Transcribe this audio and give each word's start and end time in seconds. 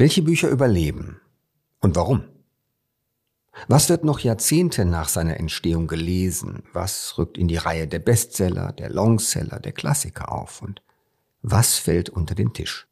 Welche 0.00 0.22
Bücher 0.22 0.48
überleben 0.48 1.20
und 1.80 1.94
warum? 1.94 2.22
Was 3.68 3.90
wird 3.90 4.02
noch 4.02 4.20
Jahrzehnte 4.20 4.86
nach 4.86 5.10
seiner 5.10 5.38
Entstehung 5.38 5.88
gelesen? 5.88 6.62
Was 6.72 7.18
rückt 7.18 7.36
in 7.36 7.48
die 7.48 7.58
Reihe 7.58 7.86
der 7.86 7.98
Bestseller, 7.98 8.72
der 8.72 8.88
Longseller, 8.88 9.60
der 9.60 9.72
Klassiker 9.72 10.32
auf? 10.32 10.62
Und 10.62 10.80
was 11.42 11.76
fällt 11.76 12.08
unter 12.08 12.34
den 12.34 12.54
Tisch? 12.54 12.88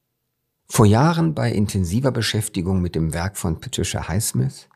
Vor 0.66 0.84
Jahren 0.84 1.32
bei 1.32 1.50
intensiver 1.50 2.12
Beschäftigung 2.12 2.82
mit 2.82 2.94
dem 2.94 3.14
Werk 3.14 3.38
von 3.38 3.58
Patricia 3.58 4.06
Highsmith 4.06 4.68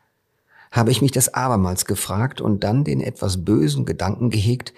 habe 0.71 0.89
ich 0.89 1.03
mich 1.03 1.11
das 1.11 1.35
abermals 1.35 1.85
gefragt 1.85 2.41
und 2.41 2.63
dann 2.63 2.83
den 2.83 2.99
etwas 2.99 3.45
bösen 3.45 3.85
Gedanken 3.85 4.31
gehegt, 4.31 4.73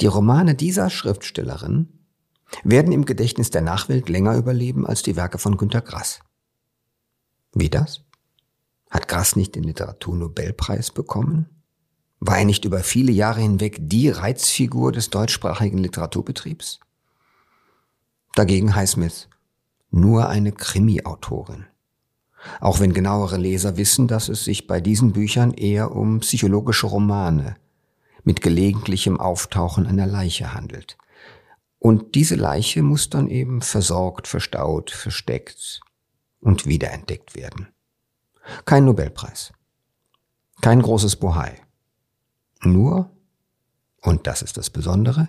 die 0.00 0.06
Romane 0.06 0.54
dieser 0.54 0.88
Schriftstellerin 0.88 1.88
werden 2.62 2.92
im 2.92 3.06
Gedächtnis 3.06 3.50
der 3.50 3.62
Nachwelt 3.62 4.08
länger 4.08 4.36
überleben 4.36 4.86
als 4.86 5.02
die 5.02 5.16
Werke 5.16 5.38
von 5.38 5.56
Günter 5.56 5.80
Grass. 5.80 6.20
Wie 7.58 7.70
das? 7.70 8.02
Hat 8.90 9.08
Grass 9.08 9.34
nicht 9.34 9.54
den 9.54 9.64
Literaturnobelpreis 9.64 10.90
bekommen? 10.90 11.46
War 12.20 12.38
er 12.38 12.44
nicht 12.44 12.66
über 12.66 12.80
viele 12.80 13.12
Jahre 13.12 13.40
hinweg 13.40 13.78
die 13.80 14.10
Reizfigur 14.10 14.92
des 14.92 15.08
deutschsprachigen 15.08 15.78
Literaturbetriebs? 15.78 16.80
Dagegen 18.34 18.76
Highsmith 18.76 19.30
nur 19.90 20.28
eine 20.28 20.52
Krimi-Autorin. 20.52 21.64
Auch 22.60 22.80
wenn 22.80 22.92
genauere 22.92 23.38
Leser 23.38 23.78
wissen, 23.78 24.06
dass 24.06 24.28
es 24.28 24.44
sich 24.44 24.66
bei 24.66 24.82
diesen 24.82 25.12
Büchern 25.12 25.54
eher 25.54 25.92
um 25.96 26.20
psychologische 26.20 26.88
Romane 26.88 27.56
mit 28.22 28.42
gelegentlichem 28.42 29.18
Auftauchen 29.18 29.86
einer 29.86 30.06
Leiche 30.06 30.52
handelt. 30.52 30.98
Und 31.78 32.14
diese 32.16 32.34
Leiche 32.34 32.82
muss 32.82 33.08
dann 33.08 33.28
eben 33.28 33.62
versorgt, 33.62 34.28
verstaut, 34.28 34.90
versteckt 34.90 35.80
und 36.46 36.64
wiederentdeckt 36.64 37.34
werden. 37.34 37.68
Kein 38.64 38.84
Nobelpreis. 38.84 39.52
Kein 40.60 40.80
großes 40.80 41.16
Bohai. 41.16 41.60
Nur, 42.62 43.10
und 44.00 44.28
das 44.28 44.42
ist 44.42 44.56
das 44.56 44.70
Besondere, 44.70 45.28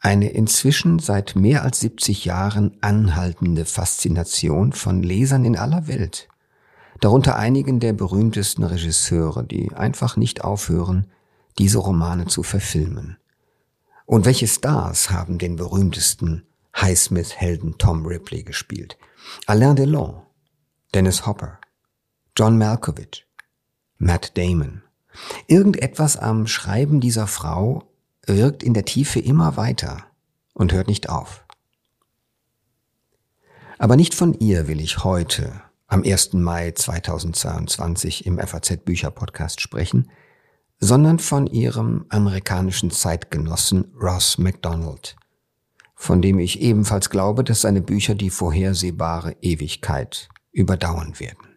eine 0.00 0.30
inzwischen 0.30 1.00
seit 1.00 1.36
mehr 1.36 1.64
als 1.64 1.80
70 1.80 2.24
Jahren 2.24 2.78
anhaltende 2.80 3.66
Faszination 3.66 4.72
von 4.72 5.02
Lesern 5.02 5.44
in 5.44 5.56
aller 5.56 5.86
Welt, 5.86 6.28
darunter 7.00 7.36
einigen 7.36 7.78
der 7.78 7.92
berühmtesten 7.92 8.64
Regisseure, 8.64 9.44
die 9.44 9.74
einfach 9.74 10.16
nicht 10.16 10.44
aufhören, 10.44 11.10
diese 11.58 11.78
Romane 11.78 12.26
zu 12.26 12.42
verfilmen. 12.42 13.18
Und 14.06 14.24
welche 14.24 14.48
Stars 14.48 15.10
haben 15.10 15.36
den 15.36 15.56
berühmtesten 15.56 16.46
Highsmith-Helden 16.74 17.76
Tom 17.76 18.06
Ripley 18.06 18.44
gespielt? 18.44 18.96
Alain 19.46 19.76
Delon, 19.76 20.22
Dennis 20.94 21.26
Hopper, 21.26 21.58
John 22.34 22.56
Malkovich, 22.56 23.26
Matt 23.98 24.38
Damon. 24.38 24.82
Irgendetwas 25.46 26.16
am 26.16 26.46
Schreiben 26.46 27.00
dieser 27.00 27.26
Frau 27.26 27.92
wirkt 28.24 28.62
in 28.62 28.72
der 28.72 28.86
Tiefe 28.86 29.20
immer 29.20 29.58
weiter 29.58 30.06
und 30.54 30.72
hört 30.72 30.88
nicht 30.88 31.10
auf. 31.10 31.44
Aber 33.76 33.96
nicht 33.96 34.14
von 34.14 34.32
ihr 34.32 34.66
will 34.66 34.80
ich 34.80 35.04
heute, 35.04 35.60
am 35.88 36.04
1. 36.04 36.32
Mai 36.32 36.70
2022 36.70 38.24
im 38.24 38.38
FAZ 38.38 38.78
Bücher 38.78 39.10
Podcast 39.10 39.60
sprechen, 39.60 40.10
sondern 40.80 41.18
von 41.18 41.46
ihrem 41.46 42.06
amerikanischen 42.08 42.90
Zeitgenossen 42.90 43.92
Ross 44.00 44.38
MacDonald, 44.38 45.16
von 45.94 46.22
dem 46.22 46.38
ich 46.38 46.60
ebenfalls 46.60 47.10
glaube, 47.10 47.44
dass 47.44 47.60
seine 47.60 47.82
Bücher 47.82 48.14
die 48.14 48.30
vorhersehbare 48.30 49.36
Ewigkeit 49.42 50.30
überdauern 50.58 51.18
werden. 51.20 51.56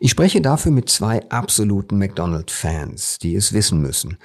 Ich 0.00 0.10
spreche 0.10 0.40
dafür 0.40 0.72
mit 0.72 0.88
zwei 0.88 1.28
absoluten 1.30 1.98
MacDonald-Fans, 1.98 3.18
die 3.18 3.34
es 3.34 3.52
wissen 3.52 3.80
müssen, 3.80 4.18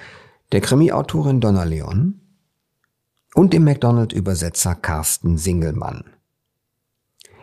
der 0.52 0.62
Krimi-Autorin 0.62 1.42
Donna 1.42 1.64
Leon 1.64 2.22
und 3.34 3.54
dem 3.54 3.64
McDonald-Übersetzer 3.64 4.76
Carsten 4.76 5.38
Singelmann. 5.38 6.04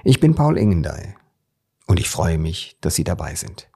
Ich 0.04 0.20
bin 0.20 0.34
Paul 0.34 0.56
Ingendey 0.56 1.14
und 1.86 2.00
ich 2.00 2.08
freue 2.08 2.38
mich, 2.38 2.76
dass 2.80 2.94
Sie 2.94 3.04
dabei 3.04 3.34
sind. 3.34 3.68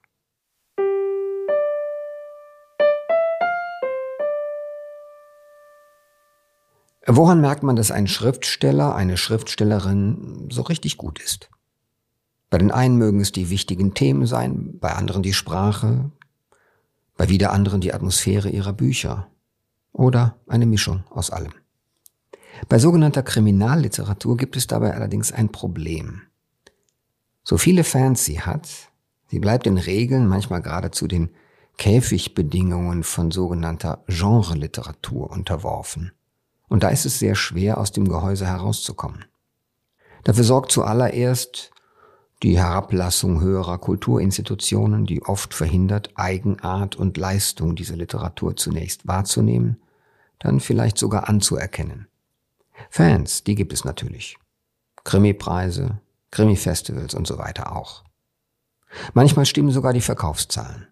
Woran 7.06 7.40
merkt 7.40 7.62
man, 7.64 7.74
dass 7.76 7.90
ein 7.90 8.06
Schriftsteller, 8.06 8.94
eine 8.94 9.16
Schriftstellerin 9.16 10.48
so 10.52 10.62
richtig 10.62 10.96
gut 10.96 11.20
ist? 11.20 11.50
Bei 12.50 12.58
den 12.58 12.72
einen 12.72 12.96
mögen 12.96 13.20
es 13.20 13.30
die 13.30 13.48
wichtigen 13.48 13.94
Themen 13.94 14.26
sein, 14.26 14.78
bei 14.80 14.92
anderen 14.92 15.22
die 15.22 15.32
Sprache, 15.32 16.10
bei 17.16 17.28
wieder 17.28 17.52
anderen 17.52 17.80
die 17.80 17.94
Atmosphäre 17.94 18.50
ihrer 18.50 18.72
Bücher 18.72 19.28
oder 19.92 20.36
eine 20.48 20.66
Mischung 20.66 21.04
aus 21.10 21.30
allem. 21.30 21.52
Bei 22.68 22.78
sogenannter 22.78 23.22
Kriminalliteratur 23.22 24.36
gibt 24.36 24.56
es 24.56 24.66
dabei 24.66 24.94
allerdings 24.94 25.32
ein 25.32 25.50
Problem. 25.50 26.22
So 27.44 27.56
viele 27.56 27.84
Fans 27.84 28.24
sie 28.24 28.40
hat, 28.40 28.68
sie 29.28 29.38
bleibt 29.38 29.66
den 29.66 29.78
Regeln, 29.78 30.26
manchmal 30.26 30.60
geradezu 30.60 31.06
den 31.06 31.30
Käfigbedingungen 31.78 33.04
von 33.04 33.30
sogenannter 33.30 34.04
Genre-Literatur 34.06 35.30
unterworfen. 35.30 36.12
Und 36.68 36.82
da 36.82 36.88
ist 36.88 37.06
es 37.06 37.18
sehr 37.18 37.34
schwer, 37.34 37.78
aus 37.78 37.92
dem 37.92 38.08
Gehäuse 38.08 38.46
herauszukommen. 38.46 39.24
Dafür 40.24 40.44
sorgt 40.44 40.72
zuallererst 40.72 41.69
die 42.42 42.58
Herablassung 42.58 43.40
höherer 43.40 43.78
Kulturinstitutionen, 43.78 45.04
die 45.04 45.22
oft 45.22 45.52
verhindert, 45.52 46.10
Eigenart 46.14 46.96
und 46.96 47.16
Leistung 47.16 47.76
dieser 47.76 47.96
Literatur 47.96 48.56
zunächst 48.56 49.06
wahrzunehmen, 49.06 49.76
dann 50.38 50.60
vielleicht 50.60 50.96
sogar 50.96 51.28
anzuerkennen. 51.28 52.08
Fans, 52.88 53.44
die 53.44 53.54
gibt 53.54 53.72
es 53.72 53.84
natürlich. 53.84 54.38
Krimi-Preise, 55.04 56.00
Krimi-Festivals 56.30 57.14
und 57.14 57.26
so 57.26 57.38
weiter 57.38 57.76
auch. 57.76 58.04
Manchmal 59.12 59.44
stimmen 59.44 59.70
sogar 59.70 59.92
die 59.92 60.00
Verkaufszahlen. 60.00 60.86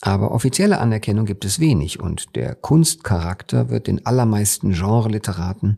Aber 0.00 0.32
offizielle 0.32 0.78
Anerkennung 0.78 1.26
gibt 1.26 1.44
es 1.44 1.60
wenig 1.60 2.00
und 2.00 2.34
der 2.36 2.54
Kunstcharakter 2.54 3.70
wird 3.70 3.86
den 3.86 4.04
allermeisten 4.04 4.72
Genre-Literaten 4.72 5.76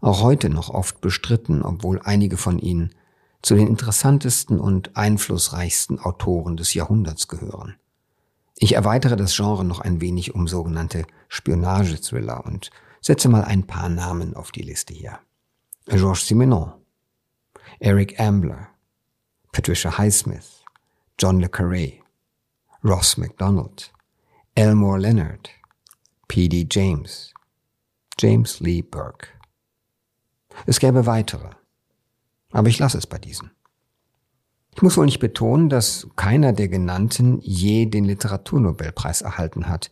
auch 0.00 0.22
heute 0.22 0.50
noch 0.50 0.68
oft 0.70 1.00
bestritten, 1.00 1.62
obwohl 1.62 2.00
einige 2.02 2.36
von 2.36 2.58
ihnen 2.58 2.90
zu 3.42 3.54
den 3.54 3.68
interessantesten 3.68 4.60
und 4.60 4.96
einflussreichsten 4.96 5.98
Autoren 5.98 6.56
des 6.56 6.74
Jahrhunderts 6.74 7.28
gehören. 7.28 7.76
Ich 8.58 8.74
erweitere 8.74 9.16
das 9.16 9.36
Genre 9.36 9.64
noch 9.64 9.80
ein 9.80 10.00
wenig 10.00 10.34
um 10.34 10.48
sogenannte 10.48 11.06
Spionage-Thriller 11.28 12.44
und 12.44 12.70
setze 13.00 13.28
mal 13.28 13.44
ein 13.44 13.66
paar 13.66 13.88
Namen 13.88 14.34
auf 14.34 14.50
die 14.50 14.62
Liste 14.62 14.94
hier. 14.94 15.18
Georges 15.86 16.26
Simenon, 16.26 16.72
Eric 17.78 18.18
Ambler, 18.18 18.68
Patricia 19.52 19.96
Highsmith, 19.96 20.64
John 21.18 21.40
le 21.40 21.48
Carré, 21.48 22.00
Ross 22.82 23.16
MacDonald, 23.16 23.92
Elmore 24.54 24.98
Leonard, 24.98 25.50
P.D. 26.28 26.66
James, 26.70 27.32
James 28.18 28.60
Lee 28.60 28.82
Burke. 28.82 29.28
Es 30.64 30.80
gäbe 30.80 31.04
weitere. 31.04 31.50
Aber 32.56 32.68
ich 32.70 32.78
lasse 32.78 32.96
es 32.96 33.06
bei 33.06 33.18
diesen. 33.18 33.50
Ich 34.74 34.80
muss 34.80 34.96
wohl 34.96 35.04
nicht 35.04 35.18
betonen, 35.18 35.68
dass 35.68 36.06
keiner 36.16 36.54
der 36.54 36.68
genannten 36.68 37.38
je 37.42 37.84
den 37.84 38.06
Literaturnobelpreis 38.06 39.20
erhalten 39.20 39.68
hat. 39.68 39.90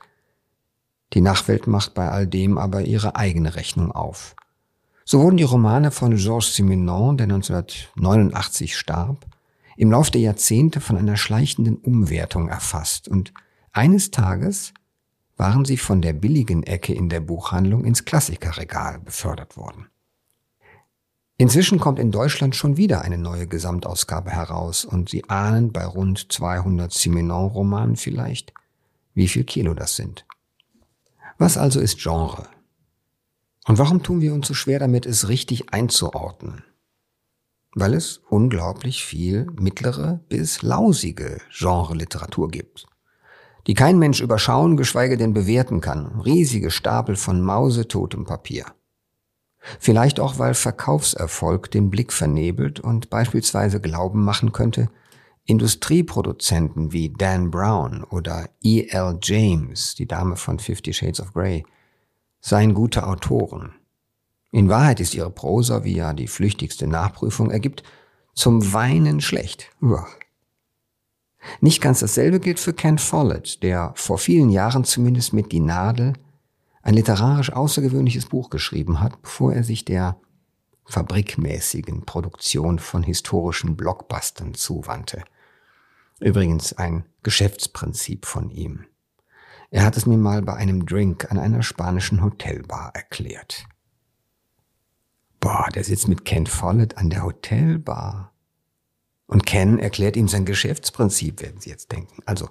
Die 1.12 1.20
Nachwelt 1.20 1.66
macht 1.66 1.92
bei 1.92 2.08
all 2.08 2.26
dem 2.26 2.56
aber 2.56 2.80
ihre 2.80 3.16
eigene 3.16 3.54
Rechnung 3.54 3.92
auf. 3.92 4.34
So 5.04 5.20
wurden 5.20 5.36
die 5.36 5.44
Romane 5.44 5.90
von 5.90 6.16
Georges 6.16 6.54
Simenon, 6.54 7.18
der 7.18 7.24
1989 7.24 8.78
starb, 8.78 9.26
im 9.76 9.90
Lauf 9.90 10.10
der 10.10 10.22
Jahrzehnte 10.22 10.80
von 10.80 10.96
einer 10.96 11.18
schleichenden 11.18 11.76
Umwertung 11.76 12.48
erfasst 12.48 13.08
und 13.08 13.34
eines 13.72 14.10
Tages 14.10 14.72
waren 15.36 15.66
sie 15.66 15.76
von 15.76 16.00
der 16.00 16.14
billigen 16.14 16.62
Ecke 16.62 16.94
in 16.94 17.10
der 17.10 17.20
Buchhandlung 17.20 17.84
ins 17.84 18.06
Klassikerregal 18.06 19.00
befördert 19.00 19.58
worden. 19.58 19.88
Inzwischen 21.36 21.80
kommt 21.80 21.98
in 21.98 22.12
Deutschland 22.12 22.54
schon 22.54 22.76
wieder 22.76 23.02
eine 23.02 23.18
neue 23.18 23.48
Gesamtausgabe 23.48 24.30
heraus 24.30 24.84
und 24.84 25.08
Sie 25.08 25.28
ahnen 25.28 25.72
bei 25.72 25.84
rund 25.84 26.32
200 26.32 26.92
Simenon-Romanen 26.92 27.96
vielleicht, 27.96 28.52
wie 29.14 29.26
viel 29.26 29.42
Kilo 29.42 29.74
das 29.74 29.96
sind. 29.96 30.26
Was 31.36 31.58
also 31.58 31.80
ist 31.80 31.98
Genre? 31.98 32.46
Und 33.66 33.78
warum 33.78 34.02
tun 34.02 34.20
wir 34.20 34.32
uns 34.32 34.46
so 34.46 34.54
schwer 34.54 34.78
damit, 34.78 35.06
es 35.06 35.28
richtig 35.28 35.72
einzuordnen? 35.72 36.62
Weil 37.74 37.94
es 37.94 38.20
unglaublich 38.28 39.04
viel 39.04 39.46
mittlere 39.58 40.20
bis 40.28 40.62
lausige 40.62 41.40
Genre-Literatur 41.50 42.48
gibt, 42.48 42.86
die 43.66 43.74
kein 43.74 43.98
Mensch 43.98 44.20
überschauen, 44.20 44.76
geschweige 44.76 45.16
denn 45.16 45.34
bewerten 45.34 45.80
kann. 45.80 46.20
Riesige 46.20 46.70
Stapel 46.70 47.16
von 47.16 47.40
mausetotem 47.42 48.24
Papier. 48.24 48.66
Vielleicht 49.80 50.20
auch, 50.20 50.38
weil 50.38 50.54
Verkaufserfolg 50.54 51.70
den 51.70 51.90
Blick 51.90 52.12
vernebelt 52.12 52.80
und 52.80 53.10
beispielsweise 53.10 53.80
Glauben 53.80 54.24
machen 54.24 54.52
könnte, 54.52 54.88
Industrieproduzenten 55.46 56.92
wie 56.92 57.10
Dan 57.10 57.50
Brown 57.50 58.04
oder 58.04 58.48
E.L. 58.62 59.18
James, 59.22 59.94
die 59.94 60.06
Dame 60.06 60.36
von 60.36 60.58
Fifty 60.58 60.92
Shades 60.92 61.20
of 61.20 61.34
Grey, 61.34 61.64
seien 62.40 62.74
gute 62.74 63.06
Autoren. 63.06 63.74
In 64.52 64.68
Wahrheit 64.68 65.00
ist 65.00 65.14
ihre 65.14 65.30
Prosa, 65.30 65.84
wie 65.84 65.96
ja 65.96 66.12
die 66.12 66.28
flüchtigste 66.28 66.86
Nachprüfung 66.86 67.50
ergibt, 67.50 67.82
zum 68.34 68.72
Weinen 68.72 69.20
schlecht. 69.20 69.70
Uah. 69.82 70.06
Nicht 71.60 71.82
ganz 71.82 72.00
dasselbe 72.00 72.40
gilt 72.40 72.58
für 72.58 72.72
Ken 72.72 72.98
Follett, 72.98 73.62
der 73.62 73.92
vor 73.96 74.18
vielen 74.18 74.50
Jahren 74.50 74.84
zumindest 74.84 75.32
mit 75.32 75.52
Die 75.52 75.60
Nadel 75.60 76.14
ein 76.84 76.94
literarisch 76.94 77.50
außergewöhnliches 77.50 78.26
Buch 78.26 78.50
geschrieben 78.50 79.00
hat, 79.00 79.20
bevor 79.22 79.54
er 79.54 79.64
sich 79.64 79.86
der 79.86 80.20
fabrikmäßigen 80.84 82.04
Produktion 82.04 82.78
von 82.78 83.02
historischen 83.02 83.74
Blockbustern 83.74 84.52
zuwandte. 84.52 85.24
Übrigens 86.20 86.74
ein 86.74 87.06
Geschäftsprinzip 87.22 88.26
von 88.26 88.50
ihm. 88.50 88.84
Er 89.70 89.84
hat 89.84 89.96
es 89.96 90.04
mir 90.04 90.18
mal 90.18 90.42
bei 90.42 90.54
einem 90.54 90.84
Drink 90.84 91.30
an 91.32 91.38
einer 91.38 91.62
spanischen 91.62 92.22
Hotelbar 92.22 92.90
erklärt. 92.94 93.64
Boah, 95.40 95.68
der 95.74 95.84
sitzt 95.84 96.06
mit 96.06 96.26
Ken 96.26 96.46
Follett 96.46 96.98
an 96.98 97.08
der 97.08 97.24
Hotelbar. 97.24 98.32
Und 99.26 99.46
Ken 99.46 99.78
erklärt 99.78 100.16
ihm 100.16 100.28
sein 100.28 100.44
Geschäftsprinzip, 100.44 101.40
werden 101.40 101.60
Sie 101.62 101.70
jetzt 101.70 101.90
denken. 101.92 102.22
Also, 102.26 102.50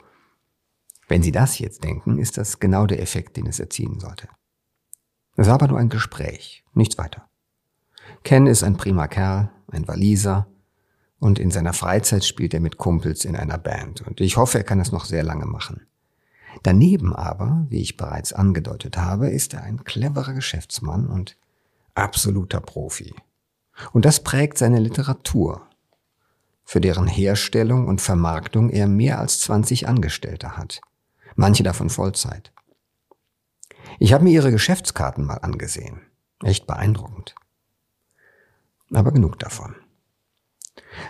wenn 1.07 1.23
Sie 1.23 1.31
das 1.31 1.59
jetzt 1.59 1.83
denken, 1.83 2.17
ist 2.17 2.37
das 2.37 2.59
genau 2.59 2.85
der 2.85 3.01
Effekt, 3.01 3.37
den 3.37 3.47
es 3.47 3.59
erzielen 3.59 3.99
sollte. 3.99 4.27
Es 5.35 5.47
war 5.47 5.55
aber 5.55 5.67
nur 5.67 5.79
ein 5.79 5.89
Gespräch, 5.89 6.63
nichts 6.73 6.97
weiter. 6.97 7.27
Ken 8.23 8.47
ist 8.47 8.63
ein 8.63 8.77
prima 8.77 9.07
Kerl, 9.07 9.51
ein 9.71 9.87
Waliser, 9.87 10.47
und 11.19 11.39
in 11.39 11.51
seiner 11.51 11.71
Freizeit 11.71 12.25
spielt 12.25 12.53
er 12.53 12.59
mit 12.59 12.77
Kumpels 12.77 13.23
in 13.23 13.37
einer 13.37 13.57
Band. 13.57 14.01
Und 14.01 14.19
ich 14.19 14.35
hoffe, 14.35 14.57
er 14.57 14.63
kann 14.65 14.79
das 14.79 14.91
noch 14.91 15.05
sehr 15.05 15.23
lange 15.23 15.45
machen. 15.45 15.87
Daneben 16.63 17.15
aber, 17.15 17.65
wie 17.69 17.81
ich 17.81 17.95
bereits 17.95 18.33
angedeutet 18.33 18.97
habe, 18.97 19.29
ist 19.29 19.53
er 19.53 19.63
ein 19.63 19.85
cleverer 19.85 20.33
Geschäftsmann 20.33 21.07
und 21.07 21.37
absoluter 21.95 22.59
Profi. 22.59 23.15
Und 23.93 24.03
das 24.03 24.21
prägt 24.21 24.57
seine 24.57 24.79
Literatur, 24.79 25.65
für 26.65 26.81
deren 26.81 27.07
Herstellung 27.07 27.87
und 27.87 28.01
Vermarktung 28.01 28.69
er 28.69 28.87
mehr 28.87 29.19
als 29.19 29.39
20 29.39 29.87
Angestellte 29.87 30.57
hat, 30.57 30.81
manche 31.35 31.63
davon 31.63 31.89
Vollzeit. 31.89 32.51
Ich 33.99 34.13
habe 34.13 34.23
mir 34.23 34.31
ihre 34.31 34.51
Geschäftskarten 34.51 35.25
mal 35.25 35.37
angesehen. 35.37 36.01
Echt 36.43 36.67
beeindruckend. 36.67 37.35
Aber 38.91 39.11
genug 39.11 39.39
davon. 39.39 39.75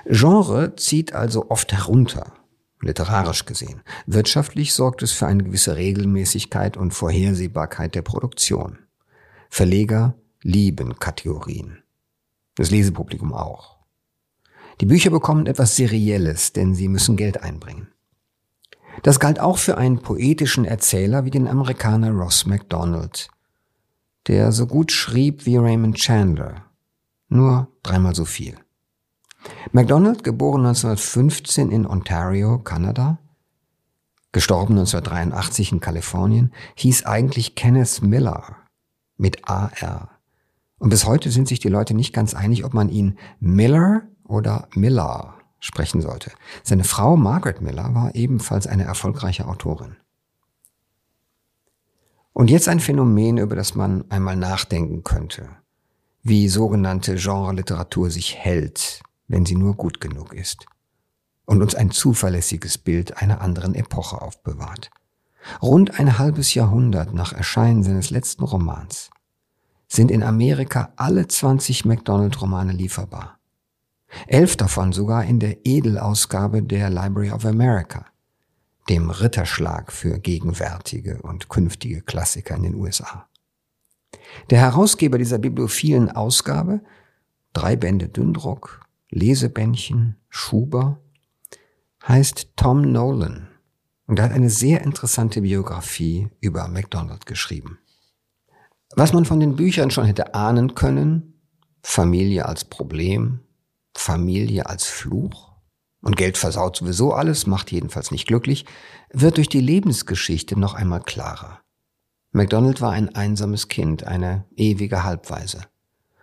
Genre 0.05 0.75
zieht 0.75 1.13
also 1.13 1.49
oft 1.49 1.71
herunter, 1.71 2.33
literarisch 2.81 3.45
gesehen. 3.45 3.81
Wirtschaftlich 4.05 4.73
sorgt 4.73 5.01
es 5.03 5.11
für 5.11 5.27
eine 5.27 5.43
gewisse 5.43 5.75
Regelmäßigkeit 5.75 6.77
und 6.77 6.93
Vorhersehbarkeit 6.93 7.95
der 7.95 8.01
Produktion. 8.01 8.79
Verleger 9.49 10.15
lieben 10.41 10.99
Kategorien. 10.99 11.83
Das 12.55 12.69
Lesepublikum 12.69 13.33
auch. 13.33 13.77
Die 14.81 14.85
Bücher 14.85 15.11
bekommen 15.11 15.45
etwas 15.45 15.75
Serielles, 15.75 16.53
denn 16.53 16.75
sie 16.75 16.87
müssen 16.87 17.15
Geld 17.15 17.41
einbringen. 17.41 17.87
Das 19.03 19.19
galt 19.19 19.39
auch 19.39 19.57
für 19.57 19.77
einen 19.77 20.01
poetischen 20.01 20.63
Erzähler 20.63 21.25
wie 21.25 21.29
den 21.29 21.47
Amerikaner 21.47 22.11
Ross 22.11 22.45
MacDonald, 22.45 23.27
der 24.27 24.53
so 24.53 24.65
gut 24.65 24.93
schrieb 24.93 25.45
wie 25.45 25.57
Raymond 25.57 25.97
Chandler, 25.97 26.63
nur 27.27 27.67
dreimal 27.83 28.15
so 28.15 28.23
viel. 28.23 28.55
MacDonald, 29.73 30.23
geboren 30.23 30.65
1915 30.65 31.69
in 31.69 31.85
Ontario, 31.85 32.59
Kanada, 32.59 33.19
gestorben 34.31 34.77
1983 34.77 35.73
in 35.73 35.79
Kalifornien, 35.81 36.53
hieß 36.75 37.05
eigentlich 37.05 37.55
Kenneth 37.55 38.01
Miller 38.01 38.55
mit 39.17 39.49
AR. 39.49 40.11
Und 40.79 40.89
bis 40.89 41.05
heute 41.05 41.29
sind 41.29 41.49
sich 41.49 41.59
die 41.59 41.67
Leute 41.67 41.93
nicht 41.93 42.13
ganz 42.13 42.33
einig, 42.33 42.63
ob 42.63 42.73
man 42.73 42.87
ihn 42.87 43.17
Miller 43.41 44.03
oder 44.23 44.69
Miller 44.75 45.35
sprechen 45.63 46.01
sollte. 46.01 46.31
Seine 46.61 46.83
Frau 46.83 47.15
Margaret 47.15 47.61
Miller 47.61 47.95
war 47.95 48.13
ebenfalls 48.15 48.67
eine 48.67 48.83
erfolgreiche 48.83 49.47
Autorin. 49.47 49.95
Und 52.33 52.49
jetzt 52.49 52.67
ein 52.67 52.81
Phänomen, 52.81 53.37
über 53.37 53.55
das 53.55 53.73
man 53.73 54.03
einmal 54.11 54.35
nachdenken 54.35 55.03
könnte, 55.03 55.47
wie 56.21 56.49
sogenannte 56.49 57.15
Genre-Literatur 57.15 58.09
sich 58.09 58.35
hält, 58.35 59.01
wenn 59.27 59.45
sie 59.45 59.55
nur 59.55 59.75
gut 59.75 60.01
genug 60.01 60.33
ist 60.33 60.65
und 61.45 61.61
uns 61.61 61.75
ein 61.75 61.91
zuverlässiges 61.91 62.77
Bild 62.77 63.21
einer 63.21 63.39
anderen 63.39 63.73
Epoche 63.73 64.21
aufbewahrt. 64.21 64.89
Rund 65.61 65.97
ein 65.97 66.17
halbes 66.17 66.53
Jahrhundert 66.53 67.13
nach 67.13 67.31
Erscheinen 67.31 67.83
seines 67.83 68.09
letzten 68.09 68.43
Romans 68.43 69.11
sind 69.87 70.11
in 70.11 70.23
Amerika 70.23 70.91
alle 70.97 71.27
20 71.27 71.85
MacDonald-Romane 71.85 72.73
lieferbar. 72.73 73.37
Elf 74.27 74.55
davon 74.57 74.91
sogar 74.91 75.23
in 75.23 75.39
der 75.39 75.65
Edelausgabe 75.65 76.61
der 76.63 76.89
Library 76.89 77.31
of 77.31 77.45
America, 77.45 78.05
dem 78.89 79.09
Ritterschlag 79.09 79.91
für 79.91 80.19
gegenwärtige 80.19 81.21
und 81.21 81.49
künftige 81.49 82.01
Klassiker 82.01 82.55
in 82.55 82.63
den 82.63 82.75
USA. 82.75 83.27
Der 84.49 84.59
Herausgeber 84.59 85.17
dieser 85.17 85.37
bibliophilen 85.37 86.09
Ausgabe, 86.11 86.81
drei 87.53 87.75
Bände 87.75 88.09
Dünndruck, 88.09 88.81
Lesebändchen, 89.09 90.17
Schuber, 90.29 90.99
heißt 92.07 92.53
Tom 92.55 92.81
Nolan 92.81 93.47
und 94.07 94.19
er 94.19 94.25
hat 94.25 94.31
eine 94.31 94.49
sehr 94.49 94.81
interessante 94.81 95.41
Biografie 95.41 96.29
über 96.41 96.67
MacDonald 96.67 97.25
geschrieben. 97.25 97.79
Was 98.95 99.13
man 99.13 99.25
von 99.25 99.39
den 99.39 99.55
Büchern 99.55 99.91
schon 99.91 100.05
hätte 100.05 100.35
ahnen 100.35 100.75
können, 100.75 101.41
Familie 101.81 102.45
als 102.45 102.65
Problem, 102.65 103.39
Familie 103.95 104.67
als 104.67 104.85
Fluch 104.85 105.53
und 106.01 106.17
Geld 106.17 106.37
versaut 106.37 106.75
sowieso 106.75 107.13
alles, 107.13 107.47
macht 107.47 107.71
jedenfalls 107.71 108.11
nicht 108.11 108.27
glücklich, 108.27 108.65
wird 109.11 109.37
durch 109.37 109.49
die 109.49 109.61
Lebensgeschichte 109.61 110.59
noch 110.59 110.73
einmal 110.73 111.01
klarer. 111.01 111.61
MacDonald 112.31 112.81
war 112.81 112.91
ein 112.91 113.15
einsames 113.15 113.67
Kind, 113.67 114.05
eine 114.05 114.45
ewige 114.55 115.03
Halbweise, 115.03 115.61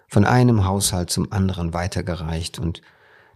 von 0.09 0.25
einem 0.25 0.65
Haushalt 0.67 1.11
zum 1.11 1.33
anderen 1.33 1.73
weitergereicht 1.73 2.59
und 2.59 2.83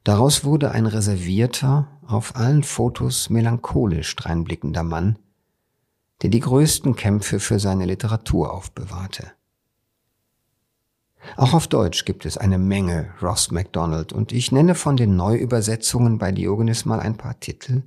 daraus 0.03 0.45
wurde 0.45 0.73
ein 0.73 0.87
reservierter, 0.87 1.89
auf 2.07 2.37
allen 2.37 2.63
Fotos 2.63 3.31
melancholisch 3.31 4.15
dreinblickender 4.17 4.83
Mann, 4.83 5.19
der 6.23 6.31
die 6.31 6.41
größten 6.41 6.97
Kämpfe 6.97 7.41
für 7.41 7.59
seine 7.59 7.87
Literatur 7.87 8.53
aufbewahrte. 8.53 9.33
Auch 11.37 11.55
auf 11.55 11.67
Deutsch 11.67 12.05
gibt 12.05 12.27
es 12.27 12.39
eine 12.39 12.59
Menge 12.59 13.13
Ross 13.21 13.51
MacDonald 13.51 14.13
und 14.13 14.33
ich 14.33 14.53
nenne 14.53 14.75
von 14.75 14.97
den 14.97 15.17
Neuübersetzungen 15.17 16.19
bei 16.19 16.33
Diogenes 16.33 16.85
mal 16.85 17.01
ein 17.01 17.17
paar 17.17 17.41
Titel, 17.41 17.83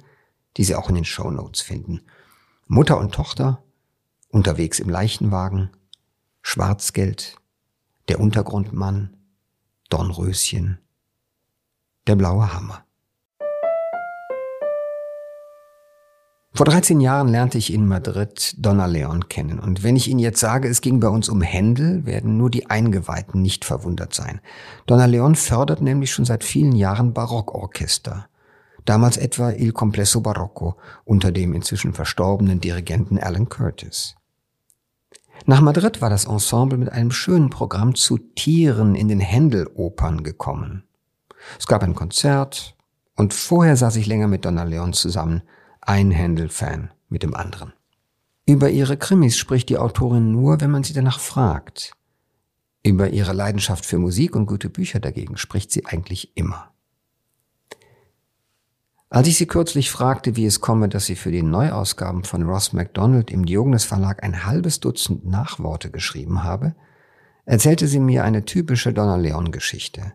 die 0.58 0.64
Sie 0.64 0.76
auch 0.76 0.90
in 0.90 0.96
den 0.96 1.06
Show 1.06 1.30
Notes 1.30 1.62
finden. 1.62 2.02
Mutter 2.66 2.98
und 3.00 3.14
Tochter, 3.14 3.64
Unterwegs 4.30 4.80
im 4.80 4.90
Leichenwagen, 4.90 5.70
Schwarzgeld, 6.42 7.38
Der 8.10 8.20
Untergrundmann, 8.20 9.16
Dornröschen, 9.90 10.80
Der 12.08 12.16
blaue 12.16 12.54
Hammer. 12.54 12.87
Vor 16.58 16.66
13 16.66 17.02
Jahren 17.02 17.28
lernte 17.28 17.60
ich 17.60 17.72
in 17.72 17.88
Madrid 17.88 18.56
Donna 18.58 18.88
Leon 18.88 19.30
kennen. 19.30 19.60
Und 19.60 19.84
wenn 19.84 19.96
ich 19.96 20.08
Ihnen 20.08 20.18
jetzt 20.18 20.40
sage, 20.40 20.68
es 20.68 20.82
ging 20.82 21.00
bei 21.00 21.08
uns 21.08 21.30
um 21.30 21.44
Händel, 21.44 22.04
werden 22.08 22.36
nur 22.36 22.50
die 22.50 22.68
Eingeweihten 22.68 23.44
nicht 23.44 23.64
verwundert 23.64 24.16
sein. 24.16 24.42
Donna 24.88 25.06
Leon 25.06 25.36
fördert 25.36 25.82
nämlich 25.82 26.12
schon 26.12 26.26
seit 26.26 26.44
vielen 26.44 26.72
Jahren 26.72 27.14
Barockorchester. 27.14 28.28
Damals 28.86 29.18
etwa 29.18 29.52
Il 29.52 29.72
Complesso 29.72 30.20
Barocco 30.22 30.78
unter 31.06 31.32
dem 31.32 31.54
inzwischen 31.54 31.94
verstorbenen 31.94 32.60
Dirigenten 32.60 33.20
Alan 33.20 33.50
Curtis. 33.50 34.16
Nach 35.46 35.62
Madrid 35.62 36.02
war 36.02 36.10
das 36.10 36.26
Ensemble 36.26 36.80
mit 36.80 36.92
einem 36.92 37.12
schönen 37.12 37.52
Programm 37.52 37.94
zu 37.94 38.18
Tieren 38.18 38.96
in 38.96 39.10
den 39.10 39.20
Händel-Opern 39.20 40.24
gekommen. 40.24 40.86
Es 41.60 41.68
gab 41.68 41.84
ein 41.84 41.94
Konzert 41.94 42.76
und 43.16 43.36
vorher 43.36 43.76
saß 43.78 43.96
ich 43.98 44.08
länger 44.08 44.28
mit 44.28 44.44
Donna 44.44 44.64
Leon 44.64 44.94
zusammen– 44.94 45.44
ein 45.88 46.12
Händel-Fan 46.12 46.92
mit 47.08 47.24
dem 47.24 47.34
anderen. 47.34 47.74
Über 48.46 48.70
ihre 48.70 48.98
Krimis 48.98 49.38
spricht 49.38 49.70
die 49.70 49.78
Autorin 49.78 50.32
nur, 50.32 50.60
wenn 50.60 50.70
man 50.70 50.84
sie 50.84 50.94
danach 50.94 51.20
fragt. 51.20 51.94
Über 52.84 53.10
ihre 53.10 53.34
Leidenschaft 53.34 53.86
für 53.86 53.98
Musik 53.98 54.36
und 54.36 54.46
gute 54.46 54.70
Bücher 54.70 55.00
dagegen 55.00 55.38
spricht 55.38 55.72
sie 55.72 55.86
eigentlich 55.86 56.36
immer. 56.36 56.72
Als 59.10 59.30
ich 59.30 59.38
sie 59.38 59.48
kürzlich 59.48 59.90
fragte, 59.90 60.36
wie 60.36 60.46
es 60.46 60.60
komme, 60.60 60.90
dass 60.90 61.06
sie 61.06 61.16
für 61.16 61.32
die 61.32 61.42
Neuausgaben 61.42 62.26
von 62.26 62.44
Ross 62.44 62.74
MacDonald 62.74 63.32
im 63.32 63.46
Diogenes 63.46 63.86
Verlag 63.86 64.24
ein 64.24 64.46
halbes 64.46 64.82
Dutzend 64.82 65.26
Nachworte 65.26 65.90
geschrieben 65.90 66.44
habe, 66.44 66.76
erzählte 67.46 67.88
sie 67.88 68.02
mir 68.02 68.26
eine 68.26 68.44
typische 68.44 68.92
Donna 68.92 69.16
Leon-Geschichte. 69.16 70.14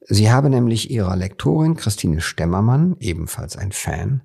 Sie 0.00 0.30
habe 0.30 0.50
nämlich 0.50 0.90
ihrer 0.90 1.16
Lektorin 1.16 1.76
Christine 1.76 2.20
Stemmermann, 2.20 2.96
ebenfalls 3.00 3.56
ein 3.56 3.72
Fan, 3.72 4.20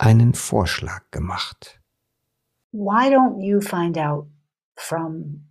einen 0.00 0.32
Vorschlag 0.32 1.10
gemacht. 1.10 1.80
Why 2.72 3.10
don't 3.10 3.42
you 3.42 3.60
find 3.60 3.98
out 3.98 4.26
from 4.76 5.42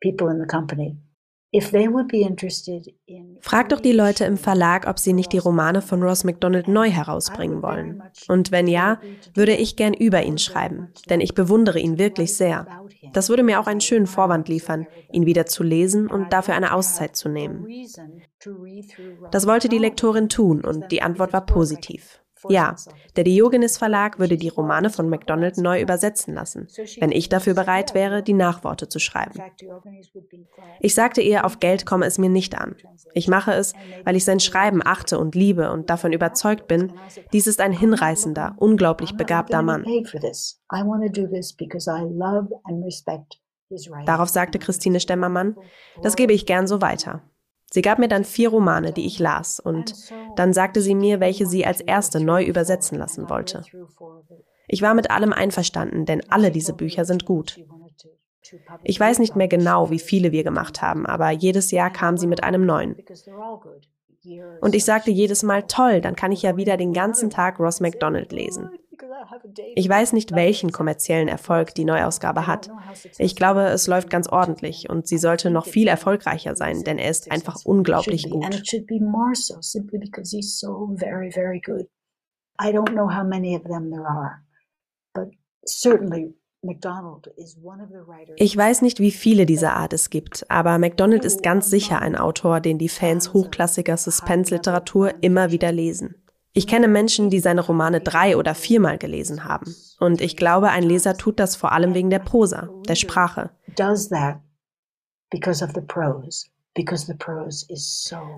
people 0.00 0.30
in 0.30 0.38
the 0.38 0.46
company 0.46 0.96
Frag 3.40 3.68
doch 3.68 3.80
die 3.80 3.92
Leute 3.92 4.24
im 4.24 4.36
Verlag, 4.36 4.86
ob 4.86 4.98
sie 4.98 5.12
nicht 5.12 5.32
die 5.32 5.38
Romane 5.38 5.80
von 5.80 6.02
Ross 6.02 6.24
MacDonald 6.24 6.68
neu 6.68 6.90
herausbringen 6.90 7.62
wollen. 7.62 8.02
Und 8.28 8.50
wenn 8.50 8.66
ja, 8.66 9.00
würde 9.34 9.54
ich 9.54 9.76
gern 9.76 9.94
über 9.94 10.22
ihn 10.22 10.38
schreiben, 10.38 10.92
denn 11.08 11.20
ich 11.20 11.34
bewundere 11.34 11.78
ihn 11.78 11.98
wirklich 11.98 12.36
sehr. 12.36 12.66
Das 13.12 13.28
würde 13.28 13.42
mir 13.42 13.60
auch 13.60 13.66
einen 13.66 13.80
schönen 13.80 14.06
Vorwand 14.06 14.48
liefern, 14.48 14.86
ihn 15.12 15.24
wieder 15.24 15.46
zu 15.46 15.62
lesen 15.62 16.08
und 16.08 16.32
dafür 16.32 16.54
eine 16.54 16.74
Auszeit 16.74 17.16
zu 17.16 17.28
nehmen. 17.28 17.66
Das 19.30 19.46
wollte 19.46 19.68
die 19.68 19.78
Lektorin 19.78 20.28
tun 20.28 20.62
und 20.62 20.90
die 20.92 21.00
Antwort 21.02 21.32
war 21.32 21.46
positiv. 21.46 22.20
Ja, 22.48 22.76
der 23.16 23.24
Diogenes 23.24 23.78
Verlag 23.78 24.18
würde 24.18 24.36
die 24.36 24.48
Romane 24.48 24.90
von 24.90 25.08
MacDonald 25.08 25.56
neu 25.58 25.80
übersetzen 25.80 26.34
lassen, 26.34 26.68
wenn 27.00 27.10
ich 27.10 27.28
dafür 27.28 27.54
bereit 27.54 27.94
wäre, 27.94 28.22
die 28.22 28.34
Nachworte 28.34 28.88
zu 28.88 28.98
schreiben. 28.98 29.40
Ich 30.80 30.94
sagte 30.94 31.22
ihr, 31.22 31.44
auf 31.44 31.60
Geld 31.60 31.86
komme 31.86 32.06
es 32.06 32.18
mir 32.18 32.28
nicht 32.28 32.56
an. 32.58 32.76
Ich 33.14 33.28
mache 33.28 33.52
es, 33.52 33.74
weil 34.04 34.16
ich 34.16 34.24
sein 34.24 34.40
Schreiben 34.40 34.82
achte 34.84 35.18
und 35.18 35.34
liebe 35.34 35.70
und 35.70 35.88
davon 35.88 36.12
überzeugt 36.12 36.68
bin, 36.68 36.92
dies 37.32 37.46
ist 37.46 37.60
ein 37.60 37.72
hinreißender, 37.72 38.56
unglaublich 38.58 39.16
begabter 39.16 39.62
Mann. 39.62 39.84
Darauf 44.04 44.28
sagte 44.28 44.58
Christine 44.58 45.00
Stemmermann, 45.00 45.56
das 46.02 46.16
gebe 46.16 46.32
ich 46.32 46.46
gern 46.46 46.66
so 46.66 46.80
weiter. 46.80 47.22
Sie 47.76 47.82
gab 47.82 47.98
mir 47.98 48.08
dann 48.08 48.24
vier 48.24 48.48
Romane, 48.48 48.94
die 48.94 49.04
ich 49.04 49.18
las, 49.18 49.60
und 49.60 49.92
dann 50.34 50.54
sagte 50.54 50.80
sie 50.80 50.94
mir, 50.94 51.20
welche 51.20 51.44
sie 51.44 51.66
als 51.66 51.82
erste 51.82 52.20
neu 52.20 52.42
übersetzen 52.42 52.96
lassen 52.96 53.28
wollte. 53.28 53.64
Ich 54.66 54.80
war 54.80 54.94
mit 54.94 55.10
allem 55.10 55.34
einverstanden, 55.34 56.06
denn 56.06 56.22
alle 56.30 56.50
diese 56.50 56.72
Bücher 56.72 57.04
sind 57.04 57.26
gut. 57.26 57.60
Ich 58.82 58.98
weiß 58.98 59.18
nicht 59.18 59.36
mehr 59.36 59.48
genau, 59.48 59.90
wie 59.90 59.98
viele 59.98 60.32
wir 60.32 60.42
gemacht 60.42 60.80
haben, 60.80 61.04
aber 61.04 61.28
jedes 61.32 61.70
Jahr 61.70 61.90
kam 61.90 62.16
sie 62.16 62.26
mit 62.26 62.42
einem 62.44 62.64
neuen. 62.64 62.96
Und 64.62 64.74
ich 64.74 64.86
sagte 64.86 65.10
jedes 65.10 65.42
Mal, 65.42 65.64
toll, 65.64 66.00
dann 66.00 66.16
kann 66.16 66.32
ich 66.32 66.40
ja 66.40 66.56
wieder 66.56 66.78
den 66.78 66.94
ganzen 66.94 67.28
Tag 67.28 67.60
Ross 67.60 67.80
MacDonald 67.80 68.32
lesen. 68.32 68.70
Ich 69.74 69.88
weiß 69.88 70.12
nicht, 70.12 70.32
welchen 70.32 70.72
kommerziellen 70.72 71.28
Erfolg 71.28 71.74
die 71.74 71.84
Neuausgabe 71.84 72.46
hat. 72.46 72.70
Ich 73.18 73.36
glaube, 73.36 73.62
es 73.62 73.86
läuft 73.86 74.10
ganz 74.10 74.28
ordentlich 74.28 74.88
und 74.90 75.06
sie 75.06 75.18
sollte 75.18 75.50
noch 75.50 75.66
viel 75.66 75.88
erfolgreicher 75.88 76.56
sein, 76.56 76.82
denn 76.84 76.98
er 76.98 77.10
ist 77.10 77.30
einfach 77.30 77.64
unglaublich 77.64 78.30
gut. 78.30 78.44
I 82.58 82.68
don't 82.72 82.92
know 82.92 83.10
how 83.10 83.22
many 83.22 83.54
of 83.54 83.64
them 83.64 83.90
there 83.90 84.06
are, 84.06 84.40
but 85.12 85.28
certainly 85.66 86.34
ich 88.36 88.56
weiß 88.56 88.82
nicht, 88.82 89.00
wie 89.00 89.10
viele 89.10 89.46
dieser 89.46 89.74
Art 89.74 89.92
es 89.92 90.10
gibt, 90.10 90.50
aber 90.50 90.78
MacDonald 90.78 91.24
ist 91.24 91.42
ganz 91.42 91.70
sicher 91.70 92.00
ein 92.00 92.16
Autor, 92.16 92.60
den 92.60 92.78
die 92.78 92.88
Fans 92.88 93.32
hochklassiger 93.32 93.96
Suspense-Literatur 93.96 95.14
immer 95.22 95.50
wieder 95.50 95.70
lesen. 95.70 96.16
Ich 96.56 96.66
kenne 96.66 96.88
Menschen, 96.88 97.28
die 97.28 97.40
seine 97.40 97.60
Romane 97.60 98.00
drei 98.00 98.34
oder 98.34 98.54
viermal 98.54 98.96
gelesen 98.96 99.44
haben. 99.44 99.76
Und 100.00 100.22
ich 100.22 100.38
glaube, 100.38 100.70
ein 100.70 100.84
Leser 100.84 101.14
tut 101.14 101.38
das 101.38 101.54
vor 101.54 101.72
allem 101.72 101.92
wegen 101.92 102.08
der 102.08 102.18
Prosa, 102.18 102.70
der 102.88 102.94
Sprache. 102.94 103.50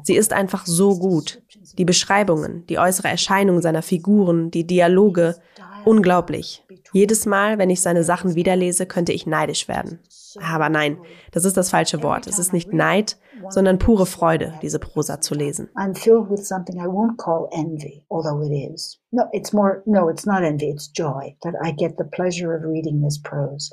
Sie 0.03 0.17
ist 0.17 0.33
einfach 0.33 0.67
so 0.67 0.99
gut. 0.99 1.41
Die 1.75 1.85
Beschreibungen, 1.85 2.67
die 2.67 2.81
äußere 2.81 3.07
Erscheinung 3.07 3.63
seiner 3.63 3.83
Figuren, 3.83 4.51
die 4.51 4.67
Dialoge, 4.67 5.37
unglaublich. 5.85 6.65
Jedes 6.93 7.25
Mal, 7.25 7.59
wenn 7.59 7.71
ich 7.71 7.83
seine 7.83 8.03
Sachen 8.03 8.35
wiederlese, 8.35 8.87
könnte 8.87 9.13
ich 9.13 9.29
neidisch 9.29 9.69
werden. 9.69 10.01
Aber 10.43 10.69
nein, 10.69 10.99
das 11.31 11.45
ist 11.45 11.57
das 11.57 11.71
falsche 11.71 12.03
Wort. 12.03 12.27
Es 12.27 12.41
ist 12.41 12.53
nicht 12.53 12.73
Neid, 12.73 13.17
sondern 13.51 13.79
pure 13.79 14.07
Freude, 14.07 14.55
diese 14.63 14.79
Prosa 14.79 15.21
zu 15.21 15.35
lesen. 15.35 15.69
I'm 15.75 15.95
filled 15.95 16.31
with 16.31 16.45
something 16.45 16.77
I 16.77 16.87
won't 16.87 17.17
call 17.17 17.49
envy, 17.53 18.05
although 18.09 18.43
it 18.43 18.73
is. 18.73 18.99
No, 19.11 19.25
it's 19.33 19.53
more, 19.53 19.83
no, 19.87 20.09
it's 20.09 20.27
not 20.27 20.43
envy, 20.43 20.71
it's 20.71 20.91
joy 20.91 21.37
that 21.43 21.55
I 21.63 21.73
get 21.73 21.97
the 21.99 22.05
pleasure 22.05 22.55
of 22.55 22.65
reading 22.65 23.03
this 23.03 23.21
prose. 23.21 23.71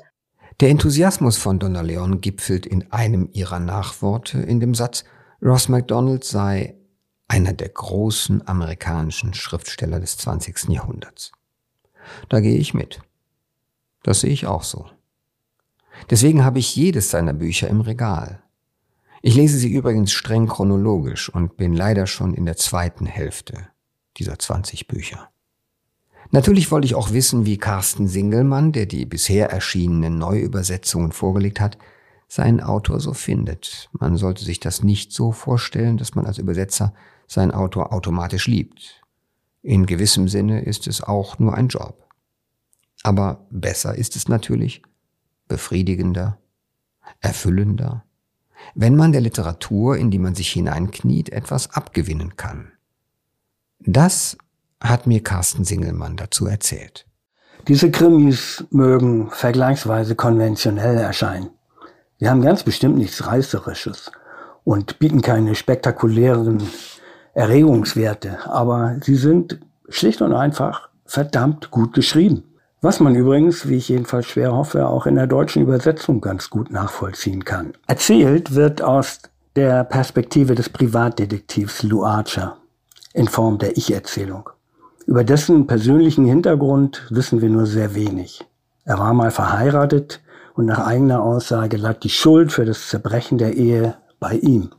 Der 0.60 0.70
Enthusiasmus 0.70 1.36
von 1.36 1.58
Donna 1.58 1.82
Leon 1.82 2.20
gipfelt 2.20 2.64
in 2.64 2.90
einem 2.90 3.28
ihrer 3.32 3.60
Nachworte 3.60 4.38
in 4.38 4.60
dem 4.60 4.74
Satz, 4.74 5.04
Ross 5.42 5.68
MacDonald 5.68 6.24
sei 6.24 6.76
einer 7.28 7.52
der 7.52 7.68
großen 7.68 8.46
amerikanischen 8.48 9.34
Schriftsteller 9.34 10.00
des 10.00 10.16
20. 10.16 10.68
Jahrhunderts. 10.68 11.32
Da 12.28 12.40
gehe 12.40 12.56
ich 12.56 12.72
mit. 12.72 13.00
Das 14.02 14.20
sehe 14.20 14.30
ich 14.30 14.46
auch 14.46 14.62
so. 14.62 14.86
Deswegen 16.10 16.44
habe 16.44 16.58
ich 16.58 16.76
jedes 16.76 17.10
seiner 17.10 17.32
Bücher 17.32 17.68
im 17.68 17.80
Regal. 17.80 18.42
Ich 19.22 19.34
lese 19.34 19.58
sie 19.58 19.72
übrigens 19.72 20.12
streng 20.12 20.46
chronologisch 20.46 21.28
und 21.28 21.56
bin 21.56 21.74
leider 21.74 22.06
schon 22.06 22.34
in 22.34 22.46
der 22.46 22.56
zweiten 22.56 23.06
Hälfte 23.06 23.68
dieser 24.16 24.38
20 24.38 24.88
Bücher. 24.88 25.30
Natürlich 26.30 26.70
wollte 26.70 26.86
ich 26.86 26.94
auch 26.94 27.12
wissen, 27.12 27.46
wie 27.46 27.58
Carsten 27.58 28.08
Singelmann, 28.08 28.72
der 28.72 28.86
die 28.86 29.06
bisher 29.06 29.50
erschienenen 29.50 30.18
Neuübersetzungen 30.18 31.12
vorgelegt 31.12 31.60
hat, 31.60 31.78
seinen 32.28 32.60
Autor 32.60 32.98
so 33.00 33.14
findet. 33.14 33.88
Man 33.92 34.16
sollte 34.16 34.44
sich 34.44 34.58
das 34.58 34.82
nicht 34.82 35.12
so 35.12 35.30
vorstellen, 35.32 35.96
dass 35.96 36.14
man 36.14 36.26
als 36.26 36.38
Übersetzer 36.38 36.92
seinen 37.28 37.52
Autor 37.52 37.92
automatisch 37.92 38.48
liebt. 38.48 39.02
In 39.62 39.86
gewissem 39.86 40.28
Sinne 40.28 40.62
ist 40.62 40.86
es 40.86 41.02
auch 41.02 41.38
nur 41.38 41.54
ein 41.54 41.68
Job. 41.68 42.08
Aber 43.02 43.46
besser 43.50 43.94
ist 43.94 44.16
es 44.16 44.28
natürlich, 44.28 44.82
befriedigender, 45.48 46.38
erfüllender, 47.20 48.05
wenn 48.74 48.96
man 48.96 49.12
der 49.12 49.20
Literatur, 49.20 49.96
in 49.96 50.10
die 50.10 50.18
man 50.18 50.34
sich 50.34 50.50
hineinkniet, 50.50 51.30
etwas 51.30 51.72
abgewinnen 51.72 52.36
kann. 52.36 52.72
Das 53.80 54.36
hat 54.80 55.06
mir 55.06 55.22
Carsten 55.22 55.64
Singelmann 55.64 56.16
dazu 56.16 56.46
erzählt. 56.46 57.06
Diese 57.68 57.90
Krimis 57.90 58.64
mögen 58.70 59.30
vergleichsweise 59.30 60.14
konventionell 60.14 60.98
erscheinen. 60.98 61.50
Sie 62.18 62.28
haben 62.28 62.42
ganz 62.42 62.62
bestimmt 62.62 62.96
nichts 62.96 63.26
Reißerisches 63.26 64.12
und 64.64 64.98
bieten 64.98 65.20
keine 65.20 65.54
spektakulären 65.54 66.62
Erregungswerte, 67.34 68.38
aber 68.46 68.96
sie 69.02 69.16
sind 69.16 69.60
schlicht 69.88 70.22
und 70.22 70.32
einfach 70.32 70.88
verdammt 71.04 71.70
gut 71.70 71.92
geschrieben. 71.92 72.44
Was 72.82 73.00
man 73.00 73.14
übrigens, 73.14 73.68
wie 73.68 73.76
ich 73.76 73.88
jedenfalls 73.88 74.26
schwer 74.26 74.52
hoffe, 74.52 74.86
auch 74.86 75.06
in 75.06 75.14
der 75.14 75.26
deutschen 75.26 75.62
Übersetzung 75.62 76.20
ganz 76.20 76.50
gut 76.50 76.70
nachvollziehen 76.70 77.44
kann. 77.44 77.72
Erzählt 77.86 78.54
wird 78.54 78.82
aus 78.82 79.20
der 79.56 79.84
Perspektive 79.84 80.54
des 80.54 80.68
Privatdetektivs 80.68 81.82
Lou 81.82 82.04
Archer 82.04 82.58
in 83.14 83.28
Form 83.28 83.56
der 83.56 83.78
Ich-Erzählung. 83.78 84.50
Über 85.06 85.24
dessen 85.24 85.66
persönlichen 85.66 86.26
Hintergrund 86.26 87.06
wissen 87.08 87.40
wir 87.40 87.48
nur 87.48 87.64
sehr 87.64 87.94
wenig. 87.94 88.44
Er 88.84 88.98
war 88.98 89.14
mal 89.14 89.30
verheiratet 89.30 90.20
und 90.54 90.66
nach 90.66 90.86
eigener 90.86 91.22
Aussage 91.22 91.78
lag 91.78 91.98
die 92.00 92.10
Schuld 92.10 92.52
für 92.52 92.66
das 92.66 92.88
Zerbrechen 92.88 93.38
der 93.38 93.54
Ehe 93.54 93.96
bei 94.20 94.34
ihm. 94.34 94.70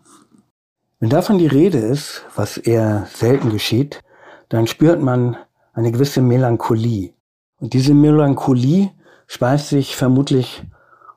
Wenn 0.99 1.09
davon 1.09 1.39
die 1.39 1.47
Rede 1.47 1.79
ist, 1.79 2.25
was 2.35 2.57
eher 2.57 3.07
selten 3.11 3.49
geschieht, 3.49 4.01
dann 4.49 4.67
spürt 4.67 5.01
man 5.01 5.37
eine 5.73 5.91
gewisse 5.91 6.21
Melancholie 6.21 7.13
und 7.59 7.73
diese 7.73 7.93
Melancholie 7.93 8.91
speist 9.25 9.69
sich 9.69 9.95
vermutlich 9.95 10.63